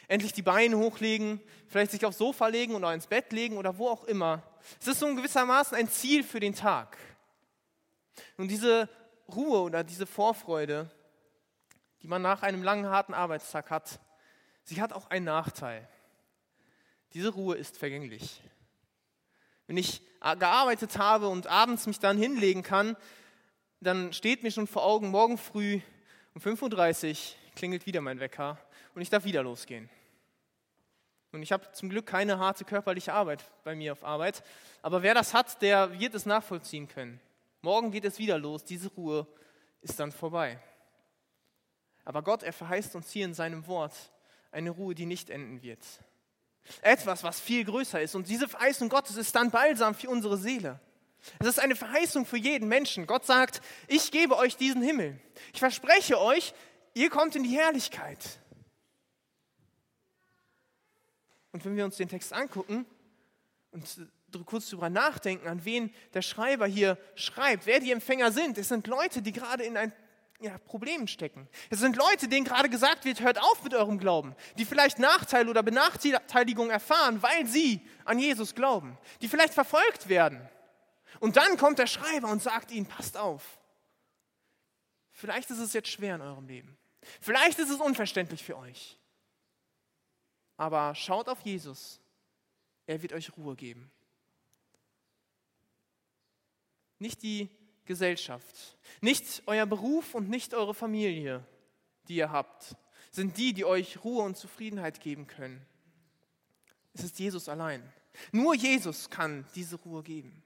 Endlich 0.09 0.33
die 0.33 0.43
Beine 0.43 0.79
hochlegen, 0.79 1.41
vielleicht 1.69 1.93
sich 1.93 2.05
aufs 2.05 2.19
Sofa 2.19 2.49
legen 2.49 2.75
oder 2.75 2.93
ins 2.93 3.07
Bett 3.07 3.31
legen 3.33 3.59
oder 3.59 3.79
wo 3.79 3.89
auch 3.89 4.05
immer. 4.05 4.43
Es 4.81 4.87
ist 4.87 5.01
so 5.01 5.07
ein 5.07 5.17
gewissermaßen 5.17 5.77
ein 5.77 5.89
Ziel 5.89 6.25
für 6.25 6.41
den 6.41 6.55
Tag. 6.55 6.97
Und 8.37 8.49
diese 8.49 8.89
Ruhe 9.33 9.61
oder 9.61 9.85
diese 9.85 10.07
Vorfreude, 10.07 10.91
die 12.03 12.09
man 12.09 12.23
nach 12.23 12.43
einem 12.43 12.63
langen, 12.63 12.87
harten 12.87 13.13
Arbeitstag 13.13 13.71
hat, 13.71 14.01
sie 14.65 14.81
hat 14.81 14.93
auch 14.93 15.11
einen 15.11 15.27
Nachteil. 15.27 15.87
Diese 17.13 17.29
Ruhe 17.29 17.57
ist 17.57 17.77
vergänglich. 17.77 18.41
Wenn 19.67 19.77
ich 19.77 20.03
gearbeitet 20.21 20.97
habe 20.97 21.29
und 21.29 21.47
abends 21.47 21.87
mich 21.87 21.99
dann 21.99 22.17
hinlegen 22.17 22.63
kann, 22.63 22.97
dann 23.81 24.13
steht 24.13 24.43
mir 24.43 24.51
schon 24.51 24.67
vor 24.67 24.85
Augen, 24.85 25.11
morgen 25.11 25.39
früh 25.39 25.81
um 26.35 26.41
5.30 26.41 27.11
Uhr 27.11 27.17
klingelt 27.55 27.87
wieder 27.87 28.01
mein 28.01 28.21
Wecker 28.21 28.59
und 28.95 29.03
ich 29.03 29.11
darf 29.11 29.25
wieder 29.25 29.43
losgehen. 29.43 29.91
Und 31.33 31.43
ich 31.43 31.53
habe 31.53 31.71
zum 31.73 31.91
Glück 31.91 32.07
keine 32.07 32.39
harte 32.39 32.65
körperliche 32.65 33.13
Arbeit 33.13 33.45
bei 33.65 33.75
mir 33.75 33.93
auf 33.93 34.03
Arbeit, 34.03 34.43
aber 34.81 35.03
wer 35.03 35.15
das 35.15 35.35
hat, 35.35 35.61
der 35.61 35.99
wird 35.99 36.15
es 36.15 36.25
nachvollziehen 36.25 36.89
können. 36.89 37.21
Morgen 37.61 37.91
geht 37.91 38.05
es 38.05 38.19
wieder 38.19 38.39
los, 38.39 38.65
diese 38.65 38.89
Ruhe 38.89 39.27
ist 39.83 40.01
dann 40.01 40.13
vorbei. 40.13 40.59
Aber 42.05 42.23
Gott, 42.23 42.43
er 42.43 42.53
verheißt 42.53 42.95
uns 42.95 43.11
hier 43.11 43.27
in 43.27 43.35
seinem 43.35 43.67
Wort 43.67 43.93
eine 44.51 44.71
Ruhe, 44.71 44.95
die 44.95 45.05
nicht 45.05 45.29
enden 45.29 45.63
wird. 45.63 45.85
Etwas, 46.81 47.23
was 47.23 47.41
viel 47.41 47.65
größer 47.65 48.01
ist. 48.01 48.15
Und 48.15 48.29
diese 48.29 48.49
Verheißung 48.49 48.89
Gottes 48.89 49.17
ist 49.17 49.35
dann 49.35 49.51
balsam 49.51 49.95
für 49.95 50.09
unsere 50.09 50.39
Seele. 50.39 50.81
Es 51.39 51.47
ist 51.47 51.61
eine 51.61 51.77
Verheißung 51.77 52.25
für 52.25 52.39
jeden 52.39 52.69
Menschen. 52.69 53.07
Gott 53.07 53.27
sagt, 53.27 53.61
ich 53.87 54.11
gebe 54.11 54.37
euch 54.37 54.57
diesen 54.57 54.83
Himmel. 54.83 55.21
Ich 55.53 55.61
verspreche 55.61 56.19
euch, 56.19 56.55
ihr 56.95 57.11
kommt 57.11 57.37
in 57.37 57.43
die 57.43 57.57
Herrlichkeit. 57.57 58.19
Und 61.53 61.65
wenn 61.65 61.77
wir 61.77 61.85
uns 61.85 61.97
den 61.97 62.09
Text 62.09 62.33
angucken 62.33 62.87
und 63.71 63.85
kurz 64.45 64.71
darüber 64.71 64.91
nachdenken, 64.91 65.49
an 65.49 65.65
wen 65.65 65.93
der 66.15 66.23
Schreiber 66.23 66.67
hier 66.67 66.99
schreibt, 67.15 67.67
wer 67.67 67.81
die 67.81 67.93
Empfänger 67.93 68.33
sind, 68.33 68.59
es 68.59 68.69
sind 68.69 68.87
Leute, 68.87 69.23
die 69.23 69.33
gerade 69.33 69.65
in 69.65 69.77
ein 69.77 69.93
ja, 70.41 70.57
Problemen 70.59 71.09
stecken. 71.09 71.49
Es 71.71 71.81
sind 71.81 71.97
Leute, 71.97 72.29
denen 72.29 72.45
gerade 72.45 72.69
gesagt 72.69 73.05
wird, 73.05 73.21
hört 73.21 73.39
auf 73.39 73.65
mit 73.65 73.75
eurem 73.75 73.99
Glauben, 73.99 74.37
die 74.57 74.65
vielleicht 74.65 74.99
Nachteile 74.99 75.51
oder 75.51 75.63
Benachteiligung 75.63 76.71
erfahren, 76.71 77.23
weil 77.23 77.47
sie 77.47 77.81
an 78.05 78.19
Jesus 78.19 78.55
glauben, 78.55 78.97
die 79.21 79.29
vielleicht 79.29 79.55
verfolgt 79.55 80.09
werden. 80.09 80.41
Und 81.21 81.37
dann 81.37 81.57
kommt 81.57 81.79
der 81.79 81.87
Schreiber 81.87 82.29
und 82.29 82.43
sagt 82.43 82.71
ihnen, 82.71 82.87
passt 82.87 83.17
auf. 83.17 83.59
Vielleicht 85.11 85.51
ist 85.51 85.59
es 85.59 85.73
jetzt 85.73 85.89
schwer 85.89 86.15
in 86.15 86.21
eurem 86.21 86.47
Leben. 86.47 86.79
Vielleicht 87.21 87.59
ist 87.59 87.71
es 87.71 87.81
unverständlich 87.81 88.45
für 88.45 88.57
euch. 88.57 88.98
Aber 90.59 90.95
schaut 90.95 91.29
auf 91.29 91.41
Jesus. 91.41 92.01
Er 92.87 93.01
wird 93.01 93.15
euch 93.15 93.35
Ruhe 93.37 93.57
geben. 93.57 93.91
Nicht 96.99 97.23
die 97.23 97.49
Gesellschaft. 97.87 98.77
Nicht 99.01 99.43
euer 99.47 99.65
Beruf 99.65 100.15
und 100.15 100.29
nicht 100.29 100.53
eure 100.53 100.75
Familie, 100.75 101.43
die 102.09 102.17
ihr 102.17 102.31
habt, 102.31 102.77
sind 103.11 103.39
die, 103.39 103.55
die 103.55 103.65
euch 103.65 104.05
Ruhe 104.05 104.23
und 104.25 104.37
Zufriedenheit 104.37 105.01
geben 105.01 105.27
können. 105.27 105.65
Es 106.93 107.05
ist 107.05 107.19
Jesus 107.19 107.49
allein. 107.49 107.83
Nur 108.33 108.55
Jesus 108.55 109.09
kann 109.09 109.47
diese 109.55 109.77
Ruhe 109.77 110.03
geben. 110.03 110.43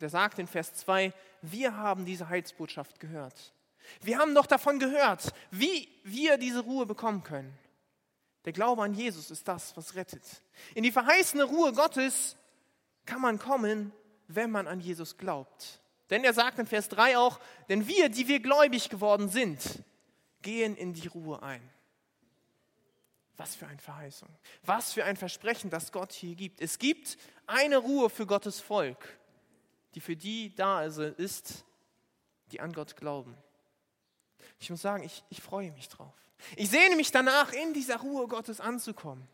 Der 0.00 0.08
sagt 0.08 0.38
in 0.38 0.46
Vers 0.46 0.74
2, 0.74 1.12
wir 1.42 1.76
haben 1.76 2.04
diese 2.04 2.28
Heilsbotschaft 2.28 3.00
gehört. 3.00 3.52
Wir 4.00 4.18
haben 4.18 4.34
doch 4.34 4.46
davon 4.46 4.78
gehört, 4.78 5.32
wie 5.50 5.88
wir 6.04 6.38
diese 6.38 6.60
Ruhe 6.60 6.86
bekommen 6.86 7.22
können. 7.22 7.58
Der 8.44 8.52
Glaube 8.52 8.82
an 8.82 8.94
Jesus 8.94 9.30
ist 9.30 9.48
das, 9.48 9.76
was 9.76 9.94
rettet. 9.94 10.22
In 10.74 10.82
die 10.82 10.92
verheißene 10.92 11.44
Ruhe 11.44 11.72
Gottes 11.72 12.36
kann 13.06 13.20
man 13.20 13.38
kommen, 13.38 13.92
wenn 14.28 14.50
man 14.50 14.66
an 14.66 14.80
Jesus 14.80 15.16
glaubt. 15.16 15.80
Denn 16.10 16.24
er 16.24 16.34
sagt 16.34 16.58
in 16.58 16.66
Vers 16.66 16.88
3 16.90 17.16
auch, 17.18 17.40
denn 17.68 17.88
wir, 17.88 18.08
die 18.08 18.28
wir 18.28 18.40
gläubig 18.40 18.90
geworden 18.90 19.28
sind, 19.28 19.82
gehen 20.42 20.76
in 20.76 20.92
die 20.92 21.08
Ruhe 21.08 21.42
ein. 21.42 21.62
Was 23.36 23.56
für 23.56 23.66
eine 23.66 23.78
Verheißung. 23.78 24.28
Was 24.62 24.92
für 24.92 25.04
ein 25.04 25.16
Versprechen, 25.16 25.70
das 25.70 25.90
Gott 25.90 26.12
hier 26.12 26.34
gibt. 26.34 26.60
Es 26.60 26.78
gibt 26.78 27.18
eine 27.46 27.78
Ruhe 27.78 28.10
für 28.10 28.26
Gottes 28.26 28.60
Volk, 28.60 29.18
die 29.94 30.00
für 30.00 30.16
die 30.16 30.54
da 30.54 30.84
ist, 30.84 31.64
die 32.52 32.60
an 32.60 32.72
Gott 32.72 32.96
glauben. 32.96 33.36
Ich 34.60 34.70
muss 34.70 34.82
sagen, 34.82 35.02
ich, 35.02 35.24
ich 35.30 35.42
freue 35.42 35.72
mich 35.72 35.88
drauf. 35.88 36.14
Ich 36.56 36.70
sehne 36.70 36.96
mich 36.96 37.10
danach, 37.10 37.52
in 37.52 37.72
dieser 37.72 37.96
Ruhe 37.96 38.26
Gottes 38.28 38.60
anzukommen. 38.60 39.26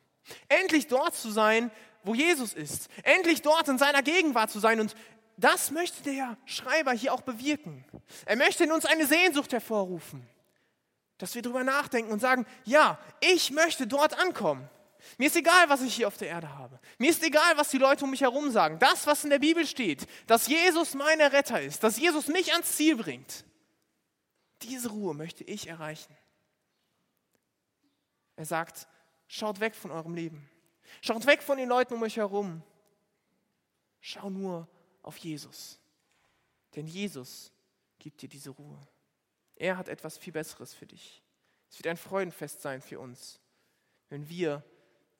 Endlich 0.49 0.87
dort 0.87 1.15
zu 1.15 1.31
sein, 1.31 1.71
wo 2.05 2.15
Jesus 2.15 2.53
ist. 2.53 2.89
Endlich 3.03 3.43
dort 3.43 3.69
in 3.69 3.79
seiner 3.79 4.03
Gegenwart 4.03 4.51
zu 4.51 4.59
sein 4.59 4.81
und 4.81 4.95
das 5.37 5.71
möchte 5.71 6.03
der 6.03 6.37
Schreiber 6.45 6.93
hier 6.93 7.15
auch 7.15 7.23
bewirken. 7.23 7.85
Er 8.27 8.37
möchte 8.37 8.65
in 8.65 8.73
uns 8.73 8.85
eine 8.85 9.07
Sehnsucht 9.07 9.53
hervorrufen, 9.53 10.27
dass 11.17 11.35
wir 11.35 11.41
darüber 11.41 11.65
nachdenken 11.65 12.13
und 12.13 12.21
sagen, 12.21 12.47
ja, 12.65 12.99
ich 13.21 13.51
möchte 13.51 13.87
dort 13.87 14.19
ankommen. 14.19 14.69
Mir 15.17 15.29
ist 15.29 15.37
egal, 15.37 15.69
was 15.69 15.81
ich 15.81 15.95
hier 15.95 16.09
auf 16.09 16.19
der 16.19 16.29
Erde 16.29 16.59
habe. 16.59 16.79
Mir 16.99 17.11
ist 17.11 17.23
egal, 17.23 17.57
was 17.57 17.71
die 17.71 17.79
Leute 17.79 18.05
um 18.05 18.11
mich 18.11 18.21
herum 18.21 18.51
sagen. 18.51 18.79
Das, 18.79 19.07
was 19.07 19.25
in 19.25 19.31
der 19.31 19.39
Bibel 19.39 19.67
steht, 19.67 20.07
dass 20.27 20.47
Jesus 20.47 20.95
mein 20.95 21.21
Retter 21.21 21.61
ist, 21.61 21.83
dass 21.83 21.99
Jesus 21.99 22.29
mich 22.29 22.53
ans 22.53 22.77
Ziel 22.77 22.97
bringt, 22.97 23.45
diese 24.63 24.91
Ruhe 24.91 25.15
möchte 25.15 25.43
ich 25.45 25.69
erreichen. 25.69 26.15
Er 28.41 28.47
sagt, 28.47 28.89
schaut 29.29 29.61
weg 29.61 29.75
von 29.75 29.91
eurem 29.91 30.15
Leben. 30.15 30.49
Schaut 31.03 31.27
weg 31.27 31.43
von 31.43 31.59
den 31.59 31.69
Leuten 31.69 31.93
um 31.93 32.03
euch 32.03 32.17
herum. 32.17 32.63
Schau 34.01 34.31
nur 34.31 34.67
auf 35.03 35.19
Jesus. 35.19 35.79
Denn 36.75 36.87
Jesus 36.87 37.53
gibt 37.99 38.23
dir 38.23 38.31
diese 38.31 38.49
Ruhe. 38.49 38.81
Er 39.57 39.77
hat 39.77 39.89
etwas 39.89 40.17
viel 40.17 40.33
Besseres 40.33 40.73
für 40.73 40.87
dich. 40.87 41.23
Es 41.69 41.77
wird 41.77 41.89
ein 41.89 41.99
Freudenfest 41.99 42.63
sein 42.63 42.81
für 42.81 42.99
uns, 42.99 43.39
wenn 44.09 44.27
wir 44.31 44.65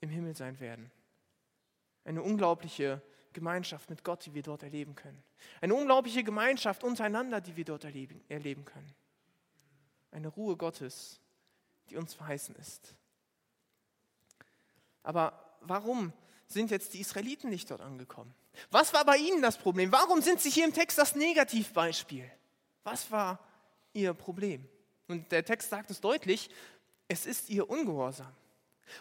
im 0.01 0.09
Himmel 0.09 0.35
sein 0.35 0.59
werden. 0.59 0.91
Eine 2.05 2.23
unglaubliche 2.23 3.03
Gemeinschaft 3.35 3.91
mit 3.91 4.03
Gott, 4.03 4.25
die 4.25 4.33
wir 4.33 4.43
dort 4.43 4.63
erleben 4.63 4.95
können. 4.95 5.23
Eine 5.61 5.75
unglaubliche 5.75 6.25
Gemeinschaft 6.25 6.83
untereinander, 6.83 7.43
die 7.43 7.55
wir 7.55 7.67
dort 7.67 7.85
erleben, 7.85 8.25
erleben 8.31 8.65
können. 8.65 8.95
Eine 10.11 10.29
Ruhe 10.29 10.57
Gottes, 10.57 11.21
die 11.91 11.99
uns 11.99 12.15
verheißen 12.15 12.57
ist. 12.57 12.95
Aber 15.03 15.33
warum 15.61 16.13
sind 16.47 16.71
jetzt 16.71 16.95
die 16.95 17.01
Israeliten 17.01 17.51
nicht 17.51 17.71
dort 17.71 17.81
angekommen? 17.81 18.35
Was 18.71 18.93
war 18.93 19.05
bei 19.05 19.17
ihnen 19.17 19.43
das 19.43 19.57
Problem? 19.57 19.93
Warum 19.93 20.23
sind 20.23 20.41
sie 20.41 20.51
hier 20.51 20.65
im 20.65 20.75
Text 20.75 20.99
das 20.99 21.15
Negativbeispiel? 21.15 22.31
Was 22.85 23.11
war 23.11 23.39
ihr 23.93 24.15
Problem? 24.15 24.69
Und 25.09 25.31
der 25.33 25.45
Text 25.45 25.71
sagt 25.71 25.91
es 25.91 26.01
deutlich, 26.01 26.51
es 27.09 27.27
ist 27.27 27.51
ihr 27.51 27.69
Ungehorsam. 27.69 28.33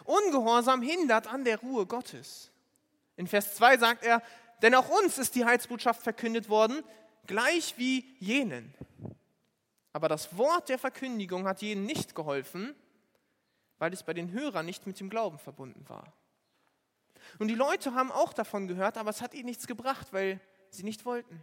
Ungehorsam 0.04 0.82
hindert 0.82 1.26
an 1.26 1.44
der 1.44 1.58
Ruhe 1.60 1.86
Gottes. 1.86 2.50
In 3.16 3.26
Vers 3.26 3.54
2 3.56 3.78
sagt 3.78 4.04
er, 4.04 4.22
denn 4.62 4.74
auch 4.74 4.88
uns 4.88 5.18
ist 5.18 5.34
die 5.34 5.44
Heilsbotschaft 5.44 6.02
verkündet 6.02 6.48
worden, 6.48 6.82
gleich 7.26 7.74
wie 7.76 8.04
jenen. 8.18 8.74
Aber 9.92 10.08
das 10.08 10.36
Wort 10.36 10.68
der 10.68 10.78
Verkündigung 10.78 11.46
hat 11.46 11.62
jenen 11.62 11.84
nicht 11.86 12.14
geholfen, 12.14 12.74
weil 13.80 13.92
es 13.92 14.04
bei 14.04 14.14
den 14.14 14.30
Hörern 14.30 14.66
nicht 14.66 14.86
mit 14.86 15.00
dem 15.00 15.10
Glauben 15.10 15.38
verbunden 15.38 15.88
war. 15.88 16.12
Und 17.38 17.48
die 17.48 17.54
Leute 17.54 17.94
haben 17.94 18.12
auch 18.12 18.32
davon 18.32 18.68
gehört, 18.68 18.96
aber 18.96 19.10
es 19.10 19.22
hat 19.22 19.34
ihnen 19.34 19.46
nichts 19.46 19.66
gebracht, 19.66 20.08
weil 20.12 20.38
sie 20.68 20.84
nicht 20.84 21.04
wollten. 21.04 21.42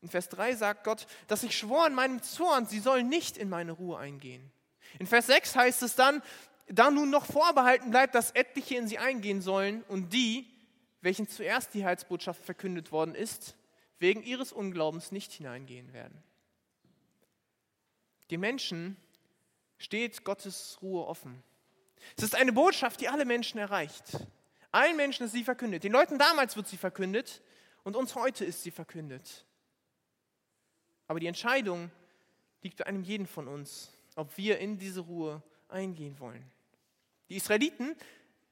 In 0.00 0.08
Vers 0.08 0.28
3 0.30 0.54
sagt 0.54 0.84
Gott, 0.84 1.06
dass 1.26 1.42
ich 1.42 1.56
schwor 1.56 1.86
in 1.86 1.94
meinem 1.94 2.22
Zorn, 2.22 2.66
sie 2.66 2.78
sollen 2.78 3.08
nicht 3.08 3.36
in 3.36 3.48
meine 3.48 3.72
Ruhe 3.72 3.98
eingehen. 3.98 4.50
In 4.98 5.06
Vers 5.06 5.26
6 5.26 5.56
heißt 5.56 5.82
es 5.82 5.96
dann, 5.96 6.22
da 6.68 6.90
nun 6.90 7.10
noch 7.10 7.26
vorbehalten 7.26 7.90
bleibt, 7.90 8.14
dass 8.14 8.30
etliche 8.30 8.76
in 8.76 8.86
sie 8.86 8.98
eingehen 8.98 9.42
sollen 9.42 9.82
und 9.88 10.12
die, 10.12 10.48
welchen 11.00 11.28
zuerst 11.28 11.74
die 11.74 11.84
Heilsbotschaft 11.84 12.44
verkündet 12.44 12.92
worden 12.92 13.14
ist, 13.14 13.56
wegen 13.98 14.22
ihres 14.22 14.52
Unglaubens 14.52 15.10
nicht 15.10 15.32
hineingehen 15.32 15.92
werden. 15.92 16.22
Die 18.30 18.38
Menschen 18.38 18.96
steht 19.82 20.24
Gottes 20.24 20.78
Ruhe 20.80 21.06
offen. 21.06 21.42
Es 22.16 22.22
ist 22.22 22.34
eine 22.34 22.52
Botschaft, 22.52 23.00
die 23.00 23.08
alle 23.08 23.24
Menschen 23.24 23.58
erreicht. 23.58 24.16
Allen 24.70 24.96
Menschen 24.96 25.26
ist 25.26 25.32
sie 25.32 25.44
verkündet. 25.44 25.84
Den 25.84 25.92
Leuten 25.92 26.18
damals 26.18 26.56
wird 26.56 26.68
sie 26.68 26.76
verkündet 26.76 27.42
und 27.82 27.96
uns 27.96 28.14
heute 28.14 28.44
ist 28.44 28.62
sie 28.62 28.70
verkündet. 28.70 29.44
Aber 31.08 31.20
die 31.20 31.26
Entscheidung 31.26 31.90
liegt 32.62 32.78
bei 32.78 32.86
einem 32.86 33.02
jeden 33.02 33.26
von 33.26 33.48
uns, 33.48 33.90
ob 34.14 34.36
wir 34.36 34.58
in 34.58 34.78
diese 34.78 35.00
Ruhe 35.00 35.42
eingehen 35.68 36.18
wollen. 36.20 36.44
Die 37.28 37.36
Israeliten, 37.36 37.96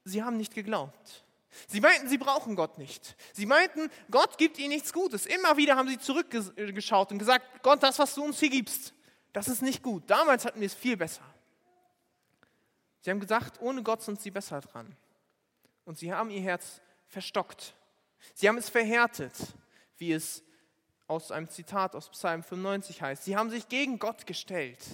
sie 0.05 0.23
haben 0.23 0.37
nicht 0.37 0.55
geglaubt. 0.55 1.25
Sie 1.69 1.81
meinten, 1.81 2.09
sie 2.09 2.19
brauchen 2.19 2.55
Gott 2.57 2.79
nicht. 2.79 3.17
Sie 3.33 3.47
meinten, 3.47 3.91
Gott 4.11 4.39
gibt 4.39 4.59
ihnen 4.59 4.71
nichts 4.71 4.93
Gutes. 4.93 5.27
Immer 5.27 5.57
wieder 5.57 5.77
haben 5.77 5.89
sie 5.89 5.99
zurückgeschaut 5.99 7.13
und 7.13 7.19
gesagt, 7.19 7.63
Gott, 7.63 7.83
das, 7.83 7.99
was 7.99 8.15
du 8.15 8.25
uns 8.25 8.39
hier 8.39 8.51
gibst, 8.51 8.95
das 9.33 9.49
ist 9.49 9.63
nicht 9.63 9.83
gut. 9.83 10.05
Damals 10.09 10.45
hatten 10.45 10.61
wir 10.61 10.67
es 10.67 10.75
viel 10.75 10.97
besser. 10.97 11.23
Sie 13.01 13.11
haben 13.11 13.21
gesagt, 13.21 13.61
ohne 13.61 13.83
Gott 13.83 14.03
sind 14.03 14.21
sie 14.21 14.31
besser 14.31 14.61
dran. 14.61 14.97
Und 15.85 15.99
sie 15.99 16.13
haben 16.13 16.31
ihr 16.31 16.43
Herz 16.43 16.81
verstockt. 17.07 17.75
Sie 18.35 18.49
haben 18.49 18.59
es 18.59 18.69
verhärtet, 18.69 19.35
wie 19.97 20.13
es 20.13 20.43
aus 21.07 21.33
einem 21.33 21.49
Zitat 21.49 21.97
aus 21.97 22.09
Psalm 22.11 22.43
95 22.43 23.03
heißt. 23.03 23.25
Sie 23.25 23.37
haben 23.37 23.51
sich 23.51 23.69
gegen 23.69 23.99
Gott 23.99 24.27
gestellt. 24.27 24.85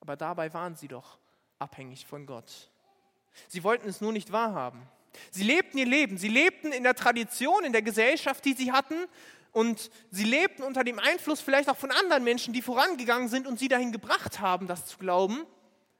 Aber 0.00 0.16
dabei 0.16 0.52
waren 0.52 0.76
sie 0.76 0.88
doch 0.88 1.18
abhängig 1.58 2.06
von 2.06 2.26
Gott. 2.26 2.70
Sie 3.48 3.62
wollten 3.62 3.88
es 3.88 4.00
nur 4.00 4.12
nicht 4.12 4.32
wahrhaben. 4.32 4.82
Sie 5.30 5.44
lebten 5.44 5.78
ihr 5.78 5.86
Leben. 5.86 6.18
Sie 6.18 6.28
lebten 6.28 6.72
in 6.72 6.82
der 6.82 6.94
Tradition, 6.94 7.64
in 7.64 7.72
der 7.72 7.82
Gesellschaft, 7.82 8.44
die 8.44 8.54
sie 8.54 8.72
hatten. 8.72 9.06
Und 9.54 9.92
sie 10.10 10.24
lebten 10.24 10.64
unter 10.64 10.82
dem 10.82 10.98
Einfluss 10.98 11.40
vielleicht 11.40 11.70
auch 11.70 11.76
von 11.76 11.92
anderen 11.92 12.24
Menschen, 12.24 12.52
die 12.52 12.60
vorangegangen 12.60 13.28
sind 13.28 13.46
und 13.46 13.56
sie 13.56 13.68
dahin 13.68 13.92
gebracht 13.92 14.40
haben, 14.40 14.66
das 14.66 14.84
zu 14.86 14.98
glauben. 14.98 15.46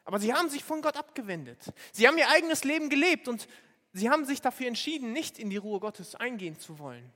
Aber 0.02 0.18
sie 0.18 0.34
haben 0.34 0.50
sich 0.50 0.64
von 0.64 0.82
Gott 0.82 0.96
abgewendet. 0.96 1.73
Sie 1.92 2.08
haben 2.08 2.18
ihr 2.18 2.28
eigenes 2.28 2.64
Leben 2.64 2.90
gelebt 2.90 3.28
und 3.28 3.46
sie 3.92 4.11
haben 4.11 4.25
sich 4.25 4.40
dafür 4.40 4.66
entschieden, 4.66 5.12
nicht 5.12 5.38
in 5.38 5.50
die 5.50 5.56
Ruhe 5.56 5.78
Gottes 5.78 6.16
eingehen 6.16 6.58
zu 6.58 6.80
wollen. 6.80 7.12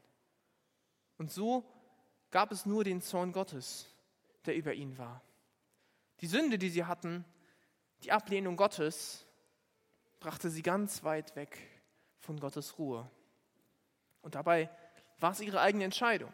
Und 1.16 1.32
so 1.32 1.64
gab 2.30 2.52
es 2.52 2.66
nur 2.66 2.84
den 2.84 3.02
Zorn 3.02 3.32
Gottes, 3.32 3.88
der 4.46 4.54
über 4.54 4.74
ihnen 4.74 4.96
war. 4.96 5.20
Die 6.20 6.28
Sünde, 6.28 6.56
die 6.56 6.70
sie 6.70 6.84
hatten, 6.84 7.24
die 8.04 8.12
Ablehnung 8.12 8.56
Gottes, 8.56 9.26
brachte 10.20 10.50
sie 10.50 10.62
ganz 10.62 11.02
weit 11.02 11.34
weg 11.34 11.58
von 12.20 12.38
Gottes 12.38 12.78
Ruhe. 12.78 13.10
Und 14.22 14.36
dabei 14.36 14.70
war 15.20 15.32
es 15.32 15.40
ihre 15.40 15.60
eigene 15.60 15.84
Entscheidung. 15.84 16.32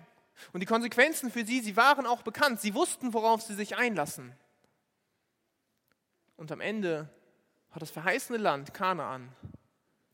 Und 0.53 0.61
die 0.61 0.67
Konsequenzen 0.67 1.31
für 1.31 1.45
sie, 1.45 1.61
sie 1.61 1.77
waren 1.77 2.07
auch 2.07 2.23
bekannt. 2.23 2.61
Sie 2.61 2.75
wussten, 2.75 3.15
worauf 3.15 3.43
sie 3.43 3.55
sich 3.55 3.77
einlassen. 3.77 4.35
Und 6.37 6.51
am 6.51 6.61
Ende 6.61 7.09
hat 7.71 7.83
das 7.83 7.91
verheißene 7.91 8.39
Land 8.39 8.75
Kanaan, 8.75 9.35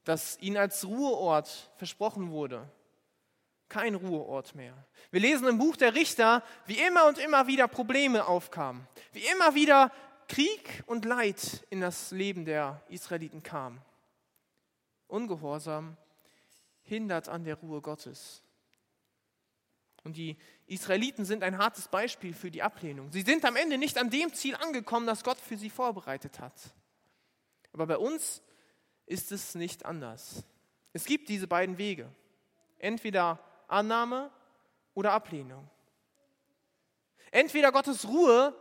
das 0.04 0.38
ihnen 0.40 0.56
als 0.56 0.86
Ruheort 0.86 1.70
versprochen 1.76 2.30
wurde, 2.30 2.68
kein 3.68 3.94
Ruheort 3.94 4.54
mehr. 4.54 4.74
Wir 5.10 5.20
lesen 5.20 5.46
im 5.46 5.58
Buch 5.58 5.76
der 5.76 5.94
Richter, 5.94 6.42
wie 6.66 6.78
immer 6.78 7.06
und 7.06 7.18
immer 7.18 7.46
wieder 7.46 7.68
Probleme 7.68 8.26
aufkamen, 8.26 8.86
wie 9.12 9.24
immer 9.26 9.54
wieder 9.54 9.92
Krieg 10.28 10.82
und 10.86 11.04
Leid 11.04 11.66
in 11.70 11.80
das 11.80 12.10
Leben 12.10 12.44
der 12.44 12.82
Israeliten 12.88 13.42
kam. 13.42 13.80
Ungehorsam 15.06 15.96
hindert 16.82 17.28
an 17.28 17.44
der 17.44 17.56
Ruhe 17.56 17.80
Gottes. 17.80 18.42
Und 20.04 20.16
die 20.16 20.36
Israeliten 20.66 21.24
sind 21.24 21.42
ein 21.42 21.58
hartes 21.58 21.88
Beispiel 21.88 22.32
für 22.32 22.50
die 22.50 22.62
Ablehnung. 22.62 23.12
Sie 23.12 23.22
sind 23.22 23.44
am 23.44 23.56
Ende 23.56 23.76
nicht 23.76 23.98
an 23.98 24.10
dem 24.10 24.32
Ziel 24.32 24.54
angekommen, 24.54 25.06
das 25.06 25.24
Gott 25.24 25.38
für 25.38 25.56
sie 25.56 25.70
vorbereitet 25.70 26.40
hat. 26.40 26.54
Aber 27.72 27.86
bei 27.86 27.98
uns 27.98 28.42
ist 29.06 29.32
es 29.32 29.54
nicht 29.54 29.84
anders. 29.84 30.44
Es 30.92 31.04
gibt 31.04 31.28
diese 31.28 31.46
beiden 31.46 31.78
Wege. 31.78 32.10
Entweder 32.78 33.38
Annahme 33.68 34.30
oder 34.94 35.12
Ablehnung. 35.12 35.68
Entweder 37.30 37.70
Gottes 37.70 38.08
Ruhe 38.08 38.54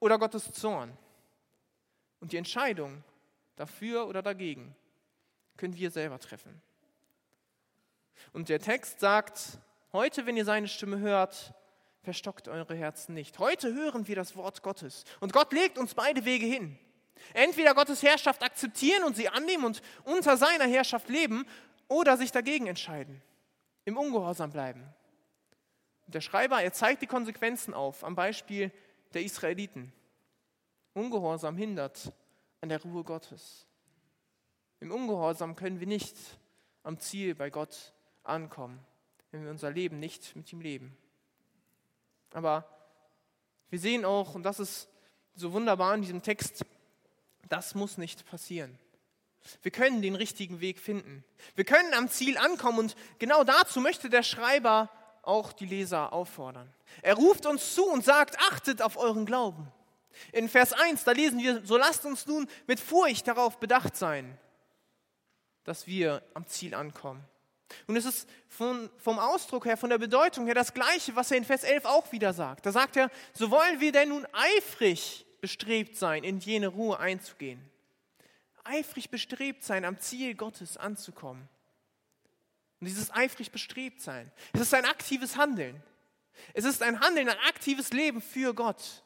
oder 0.00 0.18
Gottes 0.18 0.52
Zorn. 0.52 0.96
Und 2.20 2.32
die 2.32 2.36
Entscheidung 2.36 3.04
dafür 3.56 4.08
oder 4.08 4.22
dagegen 4.22 4.74
können 5.56 5.76
wir 5.76 5.90
selber 5.90 6.18
treffen. 6.18 6.60
Und 8.32 8.48
der 8.48 8.60
Text 8.60 9.00
sagt, 9.00 9.58
Heute, 9.92 10.26
wenn 10.26 10.36
ihr 10.36 10.44
seine 10.44 10.68
Stimme 10.68 10.98
hört, 10.98 11.54
verstockt 12.02 12.46
eure 12.46 12.74
Herzen 12.74 13.14
nicht. 13.14 13.38
Heute 13.38 13.72
hören 13.72 14.06
wir 14.06 14.16
das 14.16 14.36
Wort 14.36 14.62
Gottes. 14.62 15.04
Und 15.20 15.32
Gott 15.32 15.50
legt 15.52 15.78
uns 15.78 15.94
beide 15.94 16.26
Wege 16.26 16.44
hin. 16.44 16.78
Entweder 17.32 17.74
Gottes 17.74 18.02
Herrschaft 18.02 18.42
akzeptieren 18.42 19.02
und 19.04 19.16
sie 19.16 19.30
annehmen 19.30 19.64
und 19.64 19.80
unter 20.04 20.36
seiner 20.36 20.66
Herrschaft 20.66 21.08
leben 21.08 21.46
oder 21.88 22.18
sich 22.18 22.30
dagegen 22.30 22.66
entscheiden, 22.66 23.22
im 23.86 23.96
Ungehorsam 23.96 24.52
bleiben. 24.52 24.84
Und 26.04 26.14
der 26.14 26.20
Schreiber, 26.20 26.62
er 26.62 26.72
zeigt 26.74 27.00
die 27.00 27.06
Konsequenzen 27.06 27.72
auf 27.72 28.04
am 28.04 28.14
Beispiel 28.14 28.70
der 29.14 29.22
Israeliten. 29.22 29.92
Ungehorsam 30.92 31.56
hindert 31.56 32.12
an 32.60 32.68
der 32.68 32.82
Ruhe 32.82 33.04
Gottes. 33.04 33.66
Im 34.80 34.92
Ungehorsam 34.92 35.56
können 35.56 35.80
wir 35.80 35.86
nicht 35.86 36.14
am 36.82 36.98
Ziel 37.00 37.34
bei 37.34 37.48
Gott 37.48 37.94
ankommen 38.22 38.84
wenn 39.30 39.44
wir 39.44 39.50
unser 39.50 39.70
Leben 39.70 39.98
nicht 39.98 40.34
mit 40.36 40.52
ihm 40.52 40.60
leben. 40.60 40.96
Aber 42.32 42.68
wir 43.70 43.78
sehen 43.78 44.04
auch, 44.04 44.34
und 44.34 44.42
das 44.42 44.60
ist 44.60 44.88
so 45.34 45.52
wunderbar 45.52 45.94
in 45.94 46.02
diesem 46.02 46.22
Text, 46.22 46.64
das 47.48 47.74
muss 47.74 47.98
nicht 47.98 48.26
passieren. 48.26 48.78
Wir 49.62 49.70
können 49.70 50.02
den 50.02 50.14
richtigen 50.14 50.60
Weg 50.60 50.78
finden. 50.78 51.24
Wir 51.54 51.64
können 51.64 51.94
am 51.94 52.08
Ziel 52.08 52.36
ankommen 52.36 52.78
und 52.78 52.96
genau 53.18 53.44
dazu 53.44 53.80
möchte 53.80 54.10
der 54.10 54.22
Schreiber 54.22 54.90
auch 55.22 55.52
die 55.52 55.66
Leser 55.66 56.12
auffordern. 56.12 56.72
Er 57.02 57.14
ruft 57.14 57.46
uns 57.46 57.74
zu 57.74 57.86
und 57.86 58.04
sagt, 58.04 58.38
achtet 58.40 58.82
auf 58.82 58.96
euren 58.96 59.26
Glauben. 59.26 59.70
In 60.32 60.48
Vers 60.48 60.72
1, 60.72 61.04
da 61.04 61.12
lesen 61.12 61.38
wir, 61.38 61.64
so 61.64 61.76
lasst 61.76 62.04
uns 62.04 62.26
nun 62.26 62.48
mit 62.66 62.80
Furcht 62.80 63.28
darauf 63.28 63.58
bedacht 63.58 63.96
sein, 63.96 64.36
dass 65.64 65.86
wir 65.86 66.22
am 66.34 66.46
Ziel 66.46 66.74
ankommen. 66.74 67.22
Und 67.86 67.96
es 67.96 68.04
ist 68.04 68.28
von, 68.48 68.90
vom 68.98 69.18
Ausdruck 69.18 69.66
her, 69.66 69.76
von 69.76 69.90
der 69.90 69.98
Bedeutung 69.98 70.46
her 70.46 70.54
das 70.54 70.74
Gleiche, 70.74 71.14
was 71.16 71.30
er 71.30 71.38
in 71.38 71.44
Vers 71.44 71.64
11 71.64 71.84
auch 71.84 72.10
wieder 72.12 72.32
sagt. 72.32 72.66
Da 72.66 72.72
sagt 72.72 72.96
er, 72.96 73.10
so 73.32 73.50
wollen 73.50 73.80
wir 73.80 73.92
denn 73.92 74.10
nun 74.10 74.26
eifrig 74.32 75.26
bestrebt 75.40 75.96
sein, 75.96 76.24
in 76.24 76.38
jene 76.38 76.68
Ruhe 76.68 76.98
einzugehen. 76.98 77.60
Eifrig 78.64 79.10
bestrebt 79.10 79.64
sein, 79.64 79.84
am 79.84 79.98
Ziel 79.98 80.34
Gottes 80.34 80.76
anzukommen. 80.76 81.48
Und 82.80 82.86
dieses 82.86 83.10
eifrig 83.12 83.50
bestrebt 83.50 84.00
sein, 84.00 84.30
es 84.52 84.60
ist 84.60 84.74
ein 84.74 84.84
aktives 84.84 85.36
Handeln. 85.36 85.82
Es 86.54 86.64
ist 86.64 86.82
ein 86.82 87.00
Handeln, 87.00 87.28
ein 87.28 87.38
aktives 87.48 87.92
Leben 87.92 88.20
für 88.20 88.54
Gott. 88.54 89.02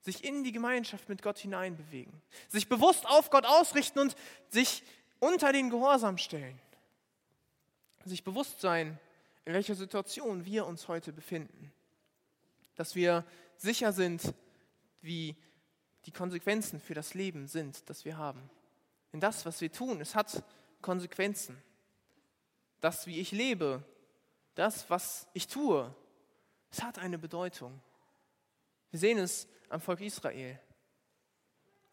Sich 0.00 0.24
in 0.24 0.42
die 0.42 0.52
Gemeinschaft 0.52 1.08
mit 1.08 1.22
Gott 1.22 1.38
hineinbewegen. 1.38 2.12
Sich 2.48 2.68
bewusst 2.68 3.06
auf 3.06 3.30
Gott 3.30 3.44
ausrichten 3.44 3.98
und 3.98 4.16
sich 4.48 4.82
unter 5.20 5.52
den 5.52 5.70
Gehorsam 5.70 6.18
stellen 6.18 6.58
sich 8.04 8.24
bewusst 8.24 8.60
sein, 8.60 8.98
in 9.44 9.54
welcher 9.54 9.74
Situation 9.74 10.44
wir 10.44 10.66
uns 10.66 10.88
heute 10.88 11.12
befinden. 11.12 11.72
Dass 12.74 12.94
wir 12.94 13.24
sicher 13.56 13.92
sind, 13.92 14.34
wie 15.00 15.36
die 16.04 16.12
Konsequenzen 16.12 16.80
für 16.80 16.94
das 16.94 17.14
Leben 17.14 17.46
sind, 17.46 17.88
das 17.88 18.04
wir 18.04 18.16
haben. 18.16 18.50
Denn 19.12 19.20
das, 19.20 19.46
was 19.46 19.60
wir 19.60 19.72
tun, 19.72 20.00
es 20.00 20.14
hat 20.14 20.42
Konsequenzen. 20.80 21.60
das, 22.80 23.06
wie 23.06 23.18
ich 23.18 23.32
lebe, 23.32 23.82
das, 24.54 24.88
was 24.88 25.26
ich 25.32 25.48
tue, 25.48 25.92
es 26.70 26.82
hat 26.82 26.98
eine 26.98 27.18
Bedeutung. 27.18 27.80
Wir 28.90 29.00
sehen 29.00 29.18
es 29.18 29.48
am 29.68 29.80
Volk 29.80 30.00
Israel. 30.00 30.60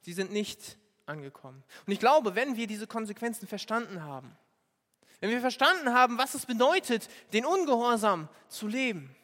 Sie 0.02 0.14
sind 0.14 0.32
nicht 0.32 0.78
angekommen. 1.06 1.64
Und 1.86 1.94
ich 1.94 2.00
glaube, 2.00 2.36
wenn 2.36 2.56
wir 2.58 2.68
diese 2.68 2.88
Konsequenzen 2.88 3.48
verstanden 3.48 4.04
haben, 4.04 4.38
wenn 5.20 5.30
wir 5.30 5.42
verstanden 5.42 5.94
haben, 5.94 6.18
was 6.18 6.34
es 6.34 6.46
bedeutet, 6.46 7.10
den 7.34 7.46
Ungehorsam 7.46 8.28
zu 8.48 8.68
leben, 8.68 9.16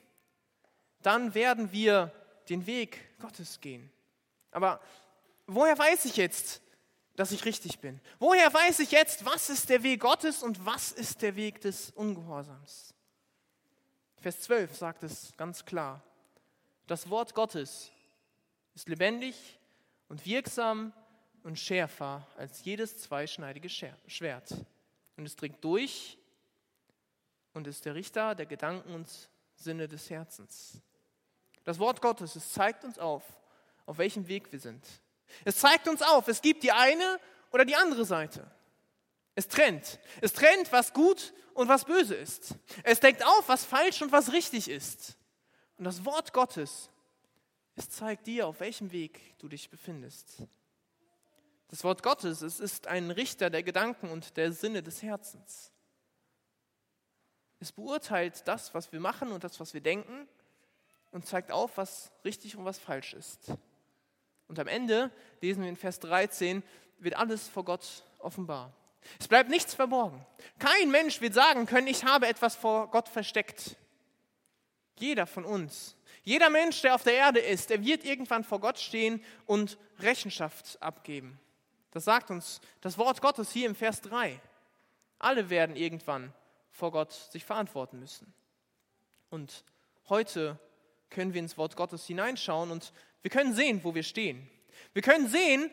dann 1.01 1.33
werden 1.33 1.71
wir 1.71 2.11
den 2.49 2.65
Weg 2.65 2.99
Gottes 3.19 3.59
gehen. 3.59 3.91
Aber 4.51 4.81
woher 5.47 5.77
weiß 5.77 6.05
ich 6.05 6.17
jetzt, 6.17 6.61
dass 7.15 7.31
ich 7.31 7.45
richtig 7.45 7.79
bin? 7.79 7.99
Woher 8.19 8.53
weiß 8.53 8.79
ich 8.79 8.91
jetzt, 8.91 9.25
was 9.25 9.49
ist 9.49 9.69
der 9.69 9.83
Weg 9.83 9.99
Gottes 10.01 10.43
und 10.43 10.65
was 10.65 10.91
ist 10.91 11.21
der 11.21 11.35
Weg 11.35 11.61
des 11.61 11.91
Ungehorsams? 11.91 12.93
Vers 14.17 14.41
12 14.41 14.75
sagt 14.75 15.03
es 15.03 15.35
ganz 15.37 15.65
klar. 15.65 16.01
Das 16.87 17.09
Wort 17.09 17.33
Gottes 17.33 17.91
ist 18.75 18.87
lebendig 18.87 19.59
und 20.07 20.25
wirksam 20.25 20.93
und 21.43 21.57
schärfer 21.57 22.27
als 22.37 22.63
jedes 22.63 22.99
zweischneidige 22.99 23.69
Schwert. 23.69 24.53
Und 25.21 25.27
es 25.27 25.35
dringt 25.35 25.63
durch 25.63 26.17
und 27.53 27.67
ist 27.67 27.85
der 27.85 27.93
Richter 27.93 28.33
der 28.33 28.47
Gedanken 28.47 28.95
und 28.95 29.07
Sinne 29.53 29.87
des 29.87 30.09
Herzens. 30.09 30.81
Das 31.63 31.77
Wort 31.77 32.01
Gottes, 32.01 32.35
es 32.35 32.51
zeigt 32.51 32.83
uns 32.83 32.97
auf, 32.97 33.21
auf 33.85 33.99
welchem 33.99 34.27
Weg 34.27 34.51
wir 34.51 34.59
sind. 34.59 34.83
Es 35.45 35.57
zeigt 35.57 35.87
uns 35.87 36.01
auf, 36.01 36.27
es 36.27 36.41
gibt 36.41 36.63
die 36.63 36.71
eine 36.71 37.19
oder 37.51 37.65
die 37.65 37.75
andere 37.75 38.03
Seite. 38.03 38.49
Es 39.35 39.47
trennt. 39.47 39.99
Es 40.21 40.33
trennt, 40.33 40.71
was 40.71 40.91
gut 40.91 41.35
und 41.53 41.67
was 41.67 41.85
böse 41.85 42.15
ist. 42.15 42.55
Es 42.81 42.99
deckt 42.99 43.23
auf, 43.23 43.47
was 43.47 43.63
falsch 43.63 44.01
und 44.01 44.11
was 44.11 44.33
richtig 44.33 44.71
ist. 44.71 45.17
Und 45.77 45.83
das 45.83 46.03
Wort 46.03 46.33
Gottes, 46.33 46.89
es 47.75 47.91
zeigt 47.91 48.25
dir, 48.25 48.47
auf 48.47 48.59
welchem 48.59 48.91
Weg 48.91 49.37
du 49.37 49.47
dich 49.47 49.69
befindest. 49.69 50.47
Das 51.71 51.85
Wort 51.85 52.03
Gottes, 52.03 52.41
es 52.41 52.59
ist 52.59 52.87
ein 52.87 53.11
Richter 53.11 53.49
der 53.49 53.63
Gedanken 53.63 54.09
und 54.09 54.35
der 54.35 54.51
Sinne 54.51 54.83
des 54.83 55.01
Herzens. 55.01 55.71
Es 57.61 57.71
beurteilt 57.71 58.45
das, 58.45 58.73
was 58.73 58.91
wir 58.91 58.99
machen 58.99 59.31
und 59.31 59.45
das, 59.45 59.57
was 59.61 59.73
wir 59.73 59.79
denken 59.79 60.27
und 61.11 61.25
zeigt 61.25 61.49
auf, 61.49 61.77
was 61.77 62.11
richtig 62.25 62.57
und 62.57 62.65
was 62.65 62.77
falsch 62.77 63.13
ist. 63.13 63.53
Und 64.49 64.59
am 64.59 64.67
Ende, 64.67 65.11
lesen 65.39 65.63
wir 65.63 65.69
in 65.69 65.77
Vers 65.77 66.01
13, 66.01 66.61
wird 66.97 67.15
alles 67.15 67.47
vor 67.47 67.63
Gott 67.63 68.03
offenbar. 68.19 68.73
Es 69.17 69.29
bleibt 69.29 69.49
nichts 69.49 69.73
verborgen. 69.73 70.25
Kein 70.59 70.91
Mensch 70.91 71.21
wird 71.21 71.33
sagen 71.33 71.65
können, 71.67 71.87
ich 71.87 72.03
habe 72.03 72.27
etwas 72.27 72.57
vor 72.57 72.91
Gott 72.91 73.07
versteckt. 73.07 73.77
Jeder 74.99 75.25
von 75.25 75.45
uns, 75.45 75.95
jeder 76.23 76.49
Mensch, 76.49 76.81
der 76.81 76.95
auf 76.95 77.03
der 77.03 77.13
Erde 77.13 77.39
ist, 77.39 77.69
der 77.69 77.83
wird 77.85 78.03
irgendwann 78.03 78.43
vor 78.43 78.59
Gott 78.59 78.77
stehen 78.77 79.23
und 79.45 79.77
Rechenschaft 79.99 80.81
abgeben. 80.81 81.39
Das 81.91 82.05
sagt 82.05 82.31
uns 82.31 82.61
das 82.79 82.97
Wort 82.97 83.21
Gottes 83.21 83.51
hier 83.51 83.67
im 83.67 83.75
Vers 83.75 84.01
3. 84.01 84.39
Alle 85.19 85.49
werden 85.49 85.75
irgendwann 85.75 86.33
vor 86.71 86.91
Gott 86.91 87.11
sich 87.11 87.45
verantworten 87.45 87.99
müssen. 87.99 88.33
Und 89.29 89.63
heute 90.09 90.57
können 91.09 91.33
wir 91.33 91.41
ins 91.41 91.57
Wort 91.57 91.75
Gottes 91.75 92.05
hineinschauen 92.05 92.71
und 92.71 92.93
wir 93.21 93.29
können 93.29 93.53
sehen, 93.53 93.83
wo 93.83 93.93
wir 93.93 94.03
stehen. 94.03 94.49
Wir 94.93 95.01
können 95.01 95.27
sehen, 95.27 95.69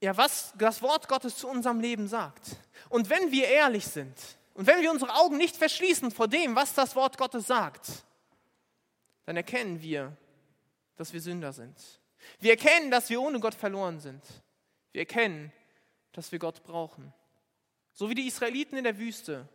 ja, 0.00 0.16
was 0.16 0.52
das 0.58 0.82
Wort 0.82 1.08
Gottes 1.08 1.36
zu 1.36 1.48
unserem 1.48 1.80
Leben 1.80 2.08
sagt. 2.08 2.56
Und 2.88 3.08
wenn 3.10 3.30
wir 3.30 3.46
ehrlich 3.48 3.86
sind 3.86 4.18
und 4.54 4.66
wenn 4.66 4.80
wir 4.80 4.90
unsere 4.90 5.14
Augen 5.14 5.36
nicht 5.36 5.56
verschließen 5.56 6.10
vor 6.10 6.28
dem, 6.28 6.56
was 6.56 6.74
das 6.74 6.96
Wort 6.96 7.18
Gottes 7.18 7.46
sagt, 7.46 7.86
dann 9.24 9.36
erkennen 9.36 9.80
wir, 9.82 10.16
dass 10.96 11.12
wir 11.12 11.20
Sünder 11.20 11.52
sind. 11.52 11.76
Wir 12.40 12.52
erkennen, 12.52 12.90
dass 12.90 13.10
wir 13.10 13.20
ohne 13.20 13.40
Gott 13.40 13.54
verloren 13.54 14.00
sind. 14.00 14.22
Wir 14.96 15.02
erkennen, 15.02 15.52
dass 16.12 16.32
wir 16.32 16.38
Gott 16.38 16.62
brauchen. 16.64 17.12
So 17.92 18.08
wie 18.08 18.14
die 18.14 18.26
Israeliten 18.26 18.78
in 18.78 18.84
der 18.84 18.96
Wüste 18.96 19.46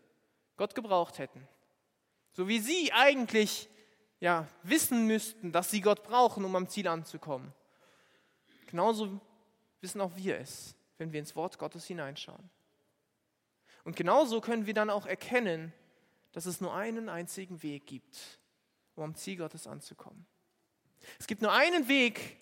Gott 0.56 0.76
gebraucht 0.76 1.18
hätten. 1.18 1.48
So 2.32 2.48
wie 2.48 2.60
sie 2.60 2.94
eigentlich 2.94 3.68
ja, 4.20 4.48
wissen 4.62 5.08
müssten, 5.08 5.52
dass 5.52 5.72
sie 5.72 5.82
Gott 5.82 6.04
brauchen, 6.04 6.46
um 6.46 6.56
am 6.56 6.70
Ziel 6.70 6.88
anzukommen. 6.88 7.52
Genauso 8.68 9.20
wissen 9.80 10.00
auch 10.00 10.16
wir 10.16 10.38
es, 10.38 10.76
wenn 11.00 11.12
wir 11.12 11.20
ins 11.20 11.36
Wort 11.36 11.58
Gottes 11.58 11.88
hineinschauen. 11.88 12.52
Und 13.84 13.96
genauso 13.96 14.42
können 14.42 14.68
wir 14.68 14.76
dann 14.76 14.92
auch 14.92 15.08
erkennen, 15.08 15.74
dass 16.34 16.46
es 16.46 16.62
nur 16.62 16.76
einen 16.76 17.10
einzigen 17.10 17.64
Weg 17.64 17.88
gibt, 17.88 18.40
um 18.94 19.06
am 19.06 19.16
Ziel 19.16 19.38
Gottes 19.38 19.66
anzukommen. 19.66 20.24
Es 21.18 21.26
gibt 21.26 21.42
nur 21.42 21.52
einen 21.52 21.88
Weg, 21.88 22.38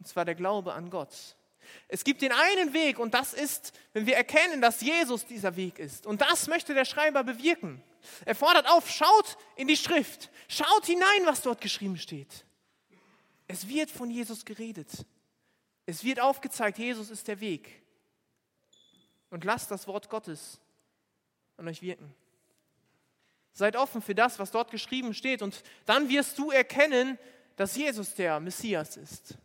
und 0.00 0.08
zwar 0.08 0.24
der 0.24 0.34
Glaube 0.34 0.74
an 0.74 0.90
Gott. 0.90 1.36
Es 1.88 2.04
gibt 2.04 2.22
den 2.22 2.32
einen 2.32 2.72
Weg 2.72 2.98
und 2.98 3.14
das 3.14 3.34
ist, 3.34 3.72
wenn 3.92 4.06
wir 4.06 4.16
erkennen, 4.16 4.60
dass 4.60 4.80
Jesus 4.80 5.26
dieser 5.26 5.56
Weg 5.56 5.78
ist. 5.78 6.06
Und 6.06 6.20
das 6.20 6.46
möchte 6.46 6.74
der 6.74 6.84
Schreiber 6.84 7.24
bewirken. 7.24 7.82
Er 8.24 8.34
fordert 8.34 8.68
auf, 8.68 8.90
schaut 8.90 9.36
in 9.56 9.68
die 9.68 9.76
Schrift, 9.76 10.30
schaut 10.48 10.86
hinein, 10.86 11.24
was 11.24 11.42
dort 11.42 11.60
geschrieben 11.60 11.96
steht. 11.96 12.44
Es 13.46 13.68
wird 13.68 13.90
von 13.90 14.10
Jesus 14.10 14.44
geredet. 14.44 14.88
Es 15.86 16.04
wird 16.04 16.20
aufgezeigt, 16.20 16.78
Jesus 16.78 17.10
ist 17.10 17.28
der 17.28 17.40
Weg. 17.40 17.82
Und 19.30 19.44
lasst 19.44 19.70
das 19.70 19.86
Wort 19.86 20.08
Gottes 20.08 20.60
an 21.56 21.68
euch 21.68 21.82
wirken. 21.82 22.14
Seid 23.52 23.76
offen 23.76 24.00
für 24.00 24.14
das, 24.14 24.38
was 24.38 24.50
dort 24.50 24.70
geschrieben 24.70 25.14
steht. 25.14 25.42
Und 25.42 25.62
dann 25.84 26.08
wirst 26.08 26.38
du 26.38 26.50
erkennen, 26.50 27.18
dass 27.56 27.76
Jesus 27.76 28.14
der 28.14 28.40
Messias 28.40 28.96
ist. 28.96 29.36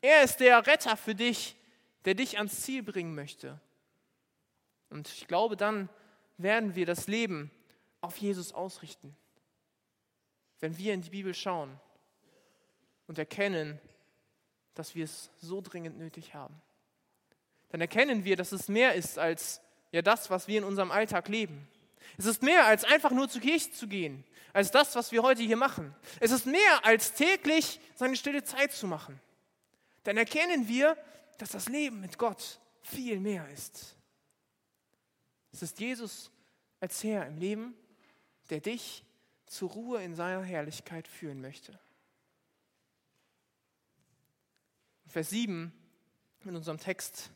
Er 0.00 0.22
ist 0.24 0.38
der 0.40 0.66
Retter 0.66 0.96
für 0.96 1.14
dich, 1.14 1.54
der 2.04 2.14
dich 2.14 2.38
ans 2.38 2.62
Ziel 2.62 2.82
bringen 2.82 3.14
möchte. 3.14 3.60
Und 4.90 5.08
ich 5.08 5.26
glaube, 5.26 5.56
dann 5.56 5.88
werden 6.36 6.74
wir 6.74 6.86
das 6.86 7.06
Leben 7.06 7.50
auf 8.00 8.16
Jesus 8.16 8.52
ausrichten. 8.52 9.16
Wenn 10.60 10.76
wir 10.78 10.94
in 10.94 11.02
die 11.02 11.10
Bibel 11.10 11.34
schauen 11.34 11.78
und 13.06 13.18
erkennen, 13.18 13.80
dass 14.74 14.94
wir 14.94 15.04
es 15.04 15.30
so 15.36 15.60
dringend 15.60 15.98
nötig 15.98 16.34
haben. 16.34 16.60
Dann 17.70 17.80
erkennen 17.80 18.24
wir, 18.24 18.36
dass 18.36 18.52
es 18.52 18.68
mehr 18.68 18.94
ist 18.94 19.18
als 19.18 19.60
ja 19.92 20.02
das, 20.02 20.30
was 20.30 20.48
wir 20.48 20.58
in 20.58 20.64
unserem 20.64 20.90
Alltag 20.90 21.28
leben. 21.28 21.68
Es 22.18 22.26
ist 22.26 22.42
mehr 22.42 22.66
als 22.66 22.84
einfach 22.84 23.10
nur 23.10 23.28
zur 23.28 23.40
Kirche 23.40 23.70
zu 23.70 23.86
gehen, 23.86 24.24
als 24.52 24.70
das, 24.70 24.94
was 24.94 25.12
wir 25.12 25.22
heute 25.22 25.42
hier 25.42 25.56
machen. 25.56 25.94
Es 26.20 26.30
ist 26.30 26.46
mehr 26.46 26.84
als 26.84 27.14
täglich 27.14 27.80
seine 27.94 28.16
stille 28.16 28.42
Zeit 28.44 28.72
zu 28.72 28.86
machen. 28.86 29.20
Dann 30.04 30.16
erkennen 30.16 30.68
wir, 30.68 30.96
dass 31.38 31.50
das 31.50 31.68
Leben 31.68 32.00
mit 32.00 32.18
Gott 32.18 32.60
viel 32.82 33.20
mehr 33.20 33.48
ist. 33.50 33.96
Es 35.52 35.62
ist 35.62 35.78
Jesus 35.80 36.30
als 36.80 37.02
Herr 37.04 37.26
im 37.26 37.38
Leben 37.38 37.74
der 38.52 38.60
dich 38.60 39.02
zur 39.46 39.70
Ruhe 39.70 40.02
in 40.02 40.14
seiner 40.14 40.42
Herrlichkeit 40.42 41.08
führen 41.08 41.40
möchte. 41.40 41.78
Vers 45.06 45.30
7 45.30 45.72
in 46.44 46.56
unserem 46.56 46.76
Text, 46.76 47.30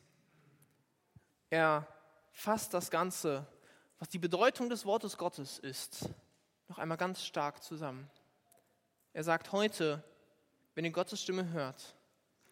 er 1.49 1.87
fasst 2.33 2.75
das 2.75 2.91
Ganze, 2.91 3.47
was 3.97 4.09
die 4.09 4.19
Bedeutung 4.19 4.69
des 4.69 4.85
Wortes 4.85 5.17
Gottes 5.17 5.57
ist, 5.57 6.07
noch 6.67 6.77
einmal 6.77 6.97
ganz 6.97 7.23
stark 7.23 7.63
zusammen. 7.63 8.07
Er 9.13 9.23
sagt 9.23 9.51
heute, 9.51 10.03
wenn 10.75 10.85
ihr 10.85 10.91
Gottes 10.91 11.19
Stimme 11.19 11.49
hört, 11.49 11.95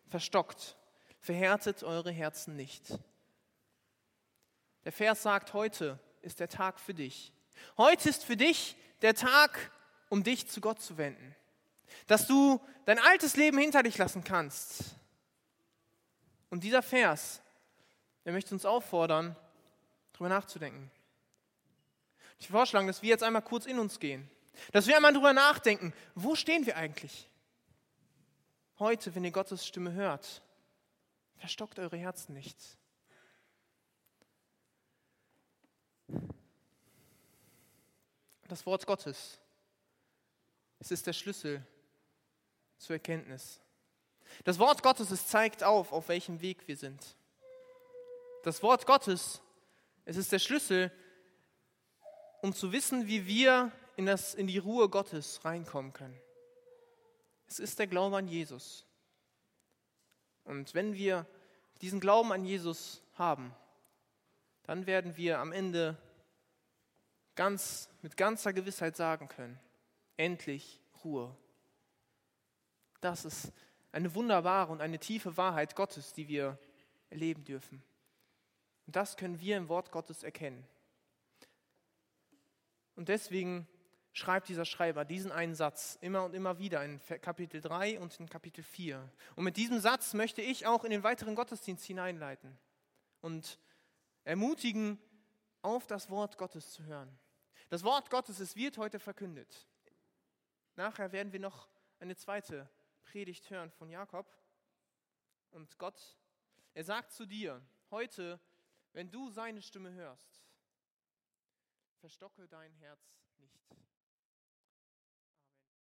verstockt, 0.09 0.75
verhärtet 1.19 1.83
eure 1.83 2.11
Herzen 2.11 2.55
nicht. 2.55 2.83
Der 4.83 4.91
Vers 4.91 5.23
sagt, 5.23 5.53
heute 5.53 5.99
ist 6.21 6.39
der 6.39 6.49
Tag 6.49 6.79
für 6.79 6.93
dich. 6.93 7.33
Heute 7.77 8.09
ist 8.09 8.23
für 8.23 8.37
dich 8.37 8.75
der 9.01 9.15
Tag, 9.15 9.71
um 10.09 10.23
dich 10.23 10.47
zu 10.47 10.61
Gott 10.61 10.81
zu 10.81 10.97
wenden. 10.97 11.35
Dass 12.07 12.27
du 12.27 12.61
dein 12.85 12.99
altes 12.99 13.35
Leben 13.35 13.57
hinter 13.57 13.83
dich 13.83 13.97
lassen 13.97 14.23
kannst. 14.23 14.95
Und 16.49 16.63
dieser 16.63 16.83
Vers, 16.83 17.41
der 18.23 18.33
möchte 18.33 18.53
uns 18.53 18.65
auffordern, 18.65 19.35
darüber 20.13 20.29
nachzudenken. 20.29 20.91
Ich 22.39 22.47
vorschlage, 22.47 22.87
dass 22.87 23.01
wir 23.01 23.09
jetzt 23.09 23.23
einmal 23.23 23.41
kurz 23.41 23.65
in 23.65 23.79
uns 23.79 23.99
gehen. 23.99 24.29
Dass 24.71 24.87
wir 24.87 24.95
einmal 24.95 25.13
darüber 25.13 25.33
nachdenken, 25.33 25.93
wo 26.13 26.35
stehen 26.35 26.65
wir 26.65 26.77
eigentlich? 26.77 27.29
Heute, 28.79 29.15
wenn 29.15 29.23
ihr 29.23 29.31
Gottes 29.31 29.65
Stimme 29.65 29.93
hört, 29.93 30.41
verstockt 31.37 31.79
eure 31.79 31.97
Herzen 31.97 32.33
nicht. 32.33 32.57
das 38.47 38.65
Wort 38.65 38.85
Gottes. 38.85 39.39
Es 40.79 40.91
ist 40.91 41.07
der 41.07 41.13
Schlüssel 41.13 41.65
zur 42.77 42.95
Erkenntnis. 42.95 43.59
Das 44.43 44.59
Wort 44.59 44.83
Gottes, 44.83 45.11
es 45.11 45.27
zeigt 45.27 45.63
auf, 45.63 45.91
auf 45.91 46.09
welchem 46.09 46.41
Weg 46.41 46.67
wir 46.67 46.77
sind. 46.77 47.15
Das 48.43 48.61
Wort 48.61 48.85
Gottes, 48.85 49.41
es 50.05 50.17
ist 50.17 50.31
der 50.31 50.39
Schlüssel 50.39 50.91
um 52.41 52.53
zu 52.53 52.71
wissen, 52.71 53.07
wie 53.07 53.25
wir 53.25 53.71
in, 53.95 54.05
das, 54.05 54.35
in 54.35 54.45
die 54.45 54.59
Ruhe 54.59 54.87
Gottes 54.87 55.43
reinkommen 55.43 55.93
können. 55.93 56.19
Es 57.47 57.59
ist 57.59 57.79
der 57.79 57.87
Glaube 57.87 58.17
an 58.17 58.27
Jesus. 58.27 58.85
Und 60.43 60.73
wenn 60.73 60.93
wir 60.93 61.25
diesen 61.81 61.99
Glauben 61.99 62.31
an 62.31 62.45
Jesus 62.45 63.01
haben, 63.13 63.53
dann 64.63 64.85
werden 64.85 65.15
wir 65.17 65.39
am 65.39 65.51
Ende 65.51 65.97
ganz, 67.35 67.89
mit 68.01 68.17
ganzer 68.17 68.53
Gewissheit 68.53 68.95
sagen 68.95 69.27
können, 69.27 69.59
endlich 70.17 70.81
Ruhe. 71.03 71.35
Das 73.01 73.25
ist 73.25 73.51
eine 73.91 74.15
wunderbare 74.15 74.71
und 74.71 74.81
eine 74.81 74.99
tiefe 74.99 75.37
Wahrheit 75.37 75.75
Gottes, 75.75 76.13
die 76.13 76.27
wir 76.27 76.57
erleben 77.09 77.43
dürfen. 77.43 77.83
Und 78.87 78.95
das 78.95 79.17
können 79.17 79.39
wir 79.39 79.57
im 79.57 79.69
Wort 79.69 79.91
Gottes 79.91 80.23
erkennen. 80.23 80.65
Und 82.95 83.09
deswegen 83.09 83.67
schreibt 84.15 84.47
dieser 84.47 84.63
Schreiber 84.63 85.03
diesen 85.03 85.31
einen 85.31 85.55
Satz 85.55 85.97
immer 85.99 86.23
und 86.23 86.33
immer 86.33 86.57
wieder 86.57 86.83
in 86.85 87.01
Kapitel 87.21 87.59
3 87.59 87.99
und 87.99 88.17
in 88.17 88.29
Kapitel 88.29 88.63
4. 88.63 89.11
Und 89.35 89.43
mit 89.43 89.57
diesem 89.57 89.79
Satz 89.79 90.13
möchte 90.13 90.41
ich 90.41 90.65
auch 90.65 90.85
in 90.85 90.91
den 90.91 91.03
weiteren 91.03 91.35
Gottesdienst 91.35 91.83
hineinleiten 91.83 92.57
und 93.19 93.59
ermutigen, 94.23 94.99
auf 95.61 95.85
das 95.85 96.09
Wort 96.09 96.37
Gottes 96.37 96.71
zu 96.71 96.83
hören. 96.83 97.19
Das 97.69 97.83
Wort 97.83 98.09
Gottes, 98.09 98.39
es 98.39 98.55
wird 98.55 98.77
heute 98.77 98.99
verkündet. 98.99 99.67
Nachher 100.75 101.11
werden 101.11 101.33
wir 101.33 101.39
noch 101.41 101.67
eine 101.99 102.15
zweite 102.15 102.69
Predigt 103.03 103.49
hören 103.49 103.71
von 103.71 103.89
Jakob. 103.89 104.31
Und 105.51 105.77
Gott, 105.77 106.17
er 106.73 106.85
sagt 106.85 107.11
zu 107.11 107.25
dir, 107.25 107.61
heute, 107.91 108.39
wenn 108.93 109.11
du 109.11 109.29
seine 109.29 109.61
Stimme 109.61 109.91
hörst, 109.91 110.41
verstocke 111.99 112.47
dein 112.47 112.71
Herz 112.75 113.19
nicht. 113.39 113.94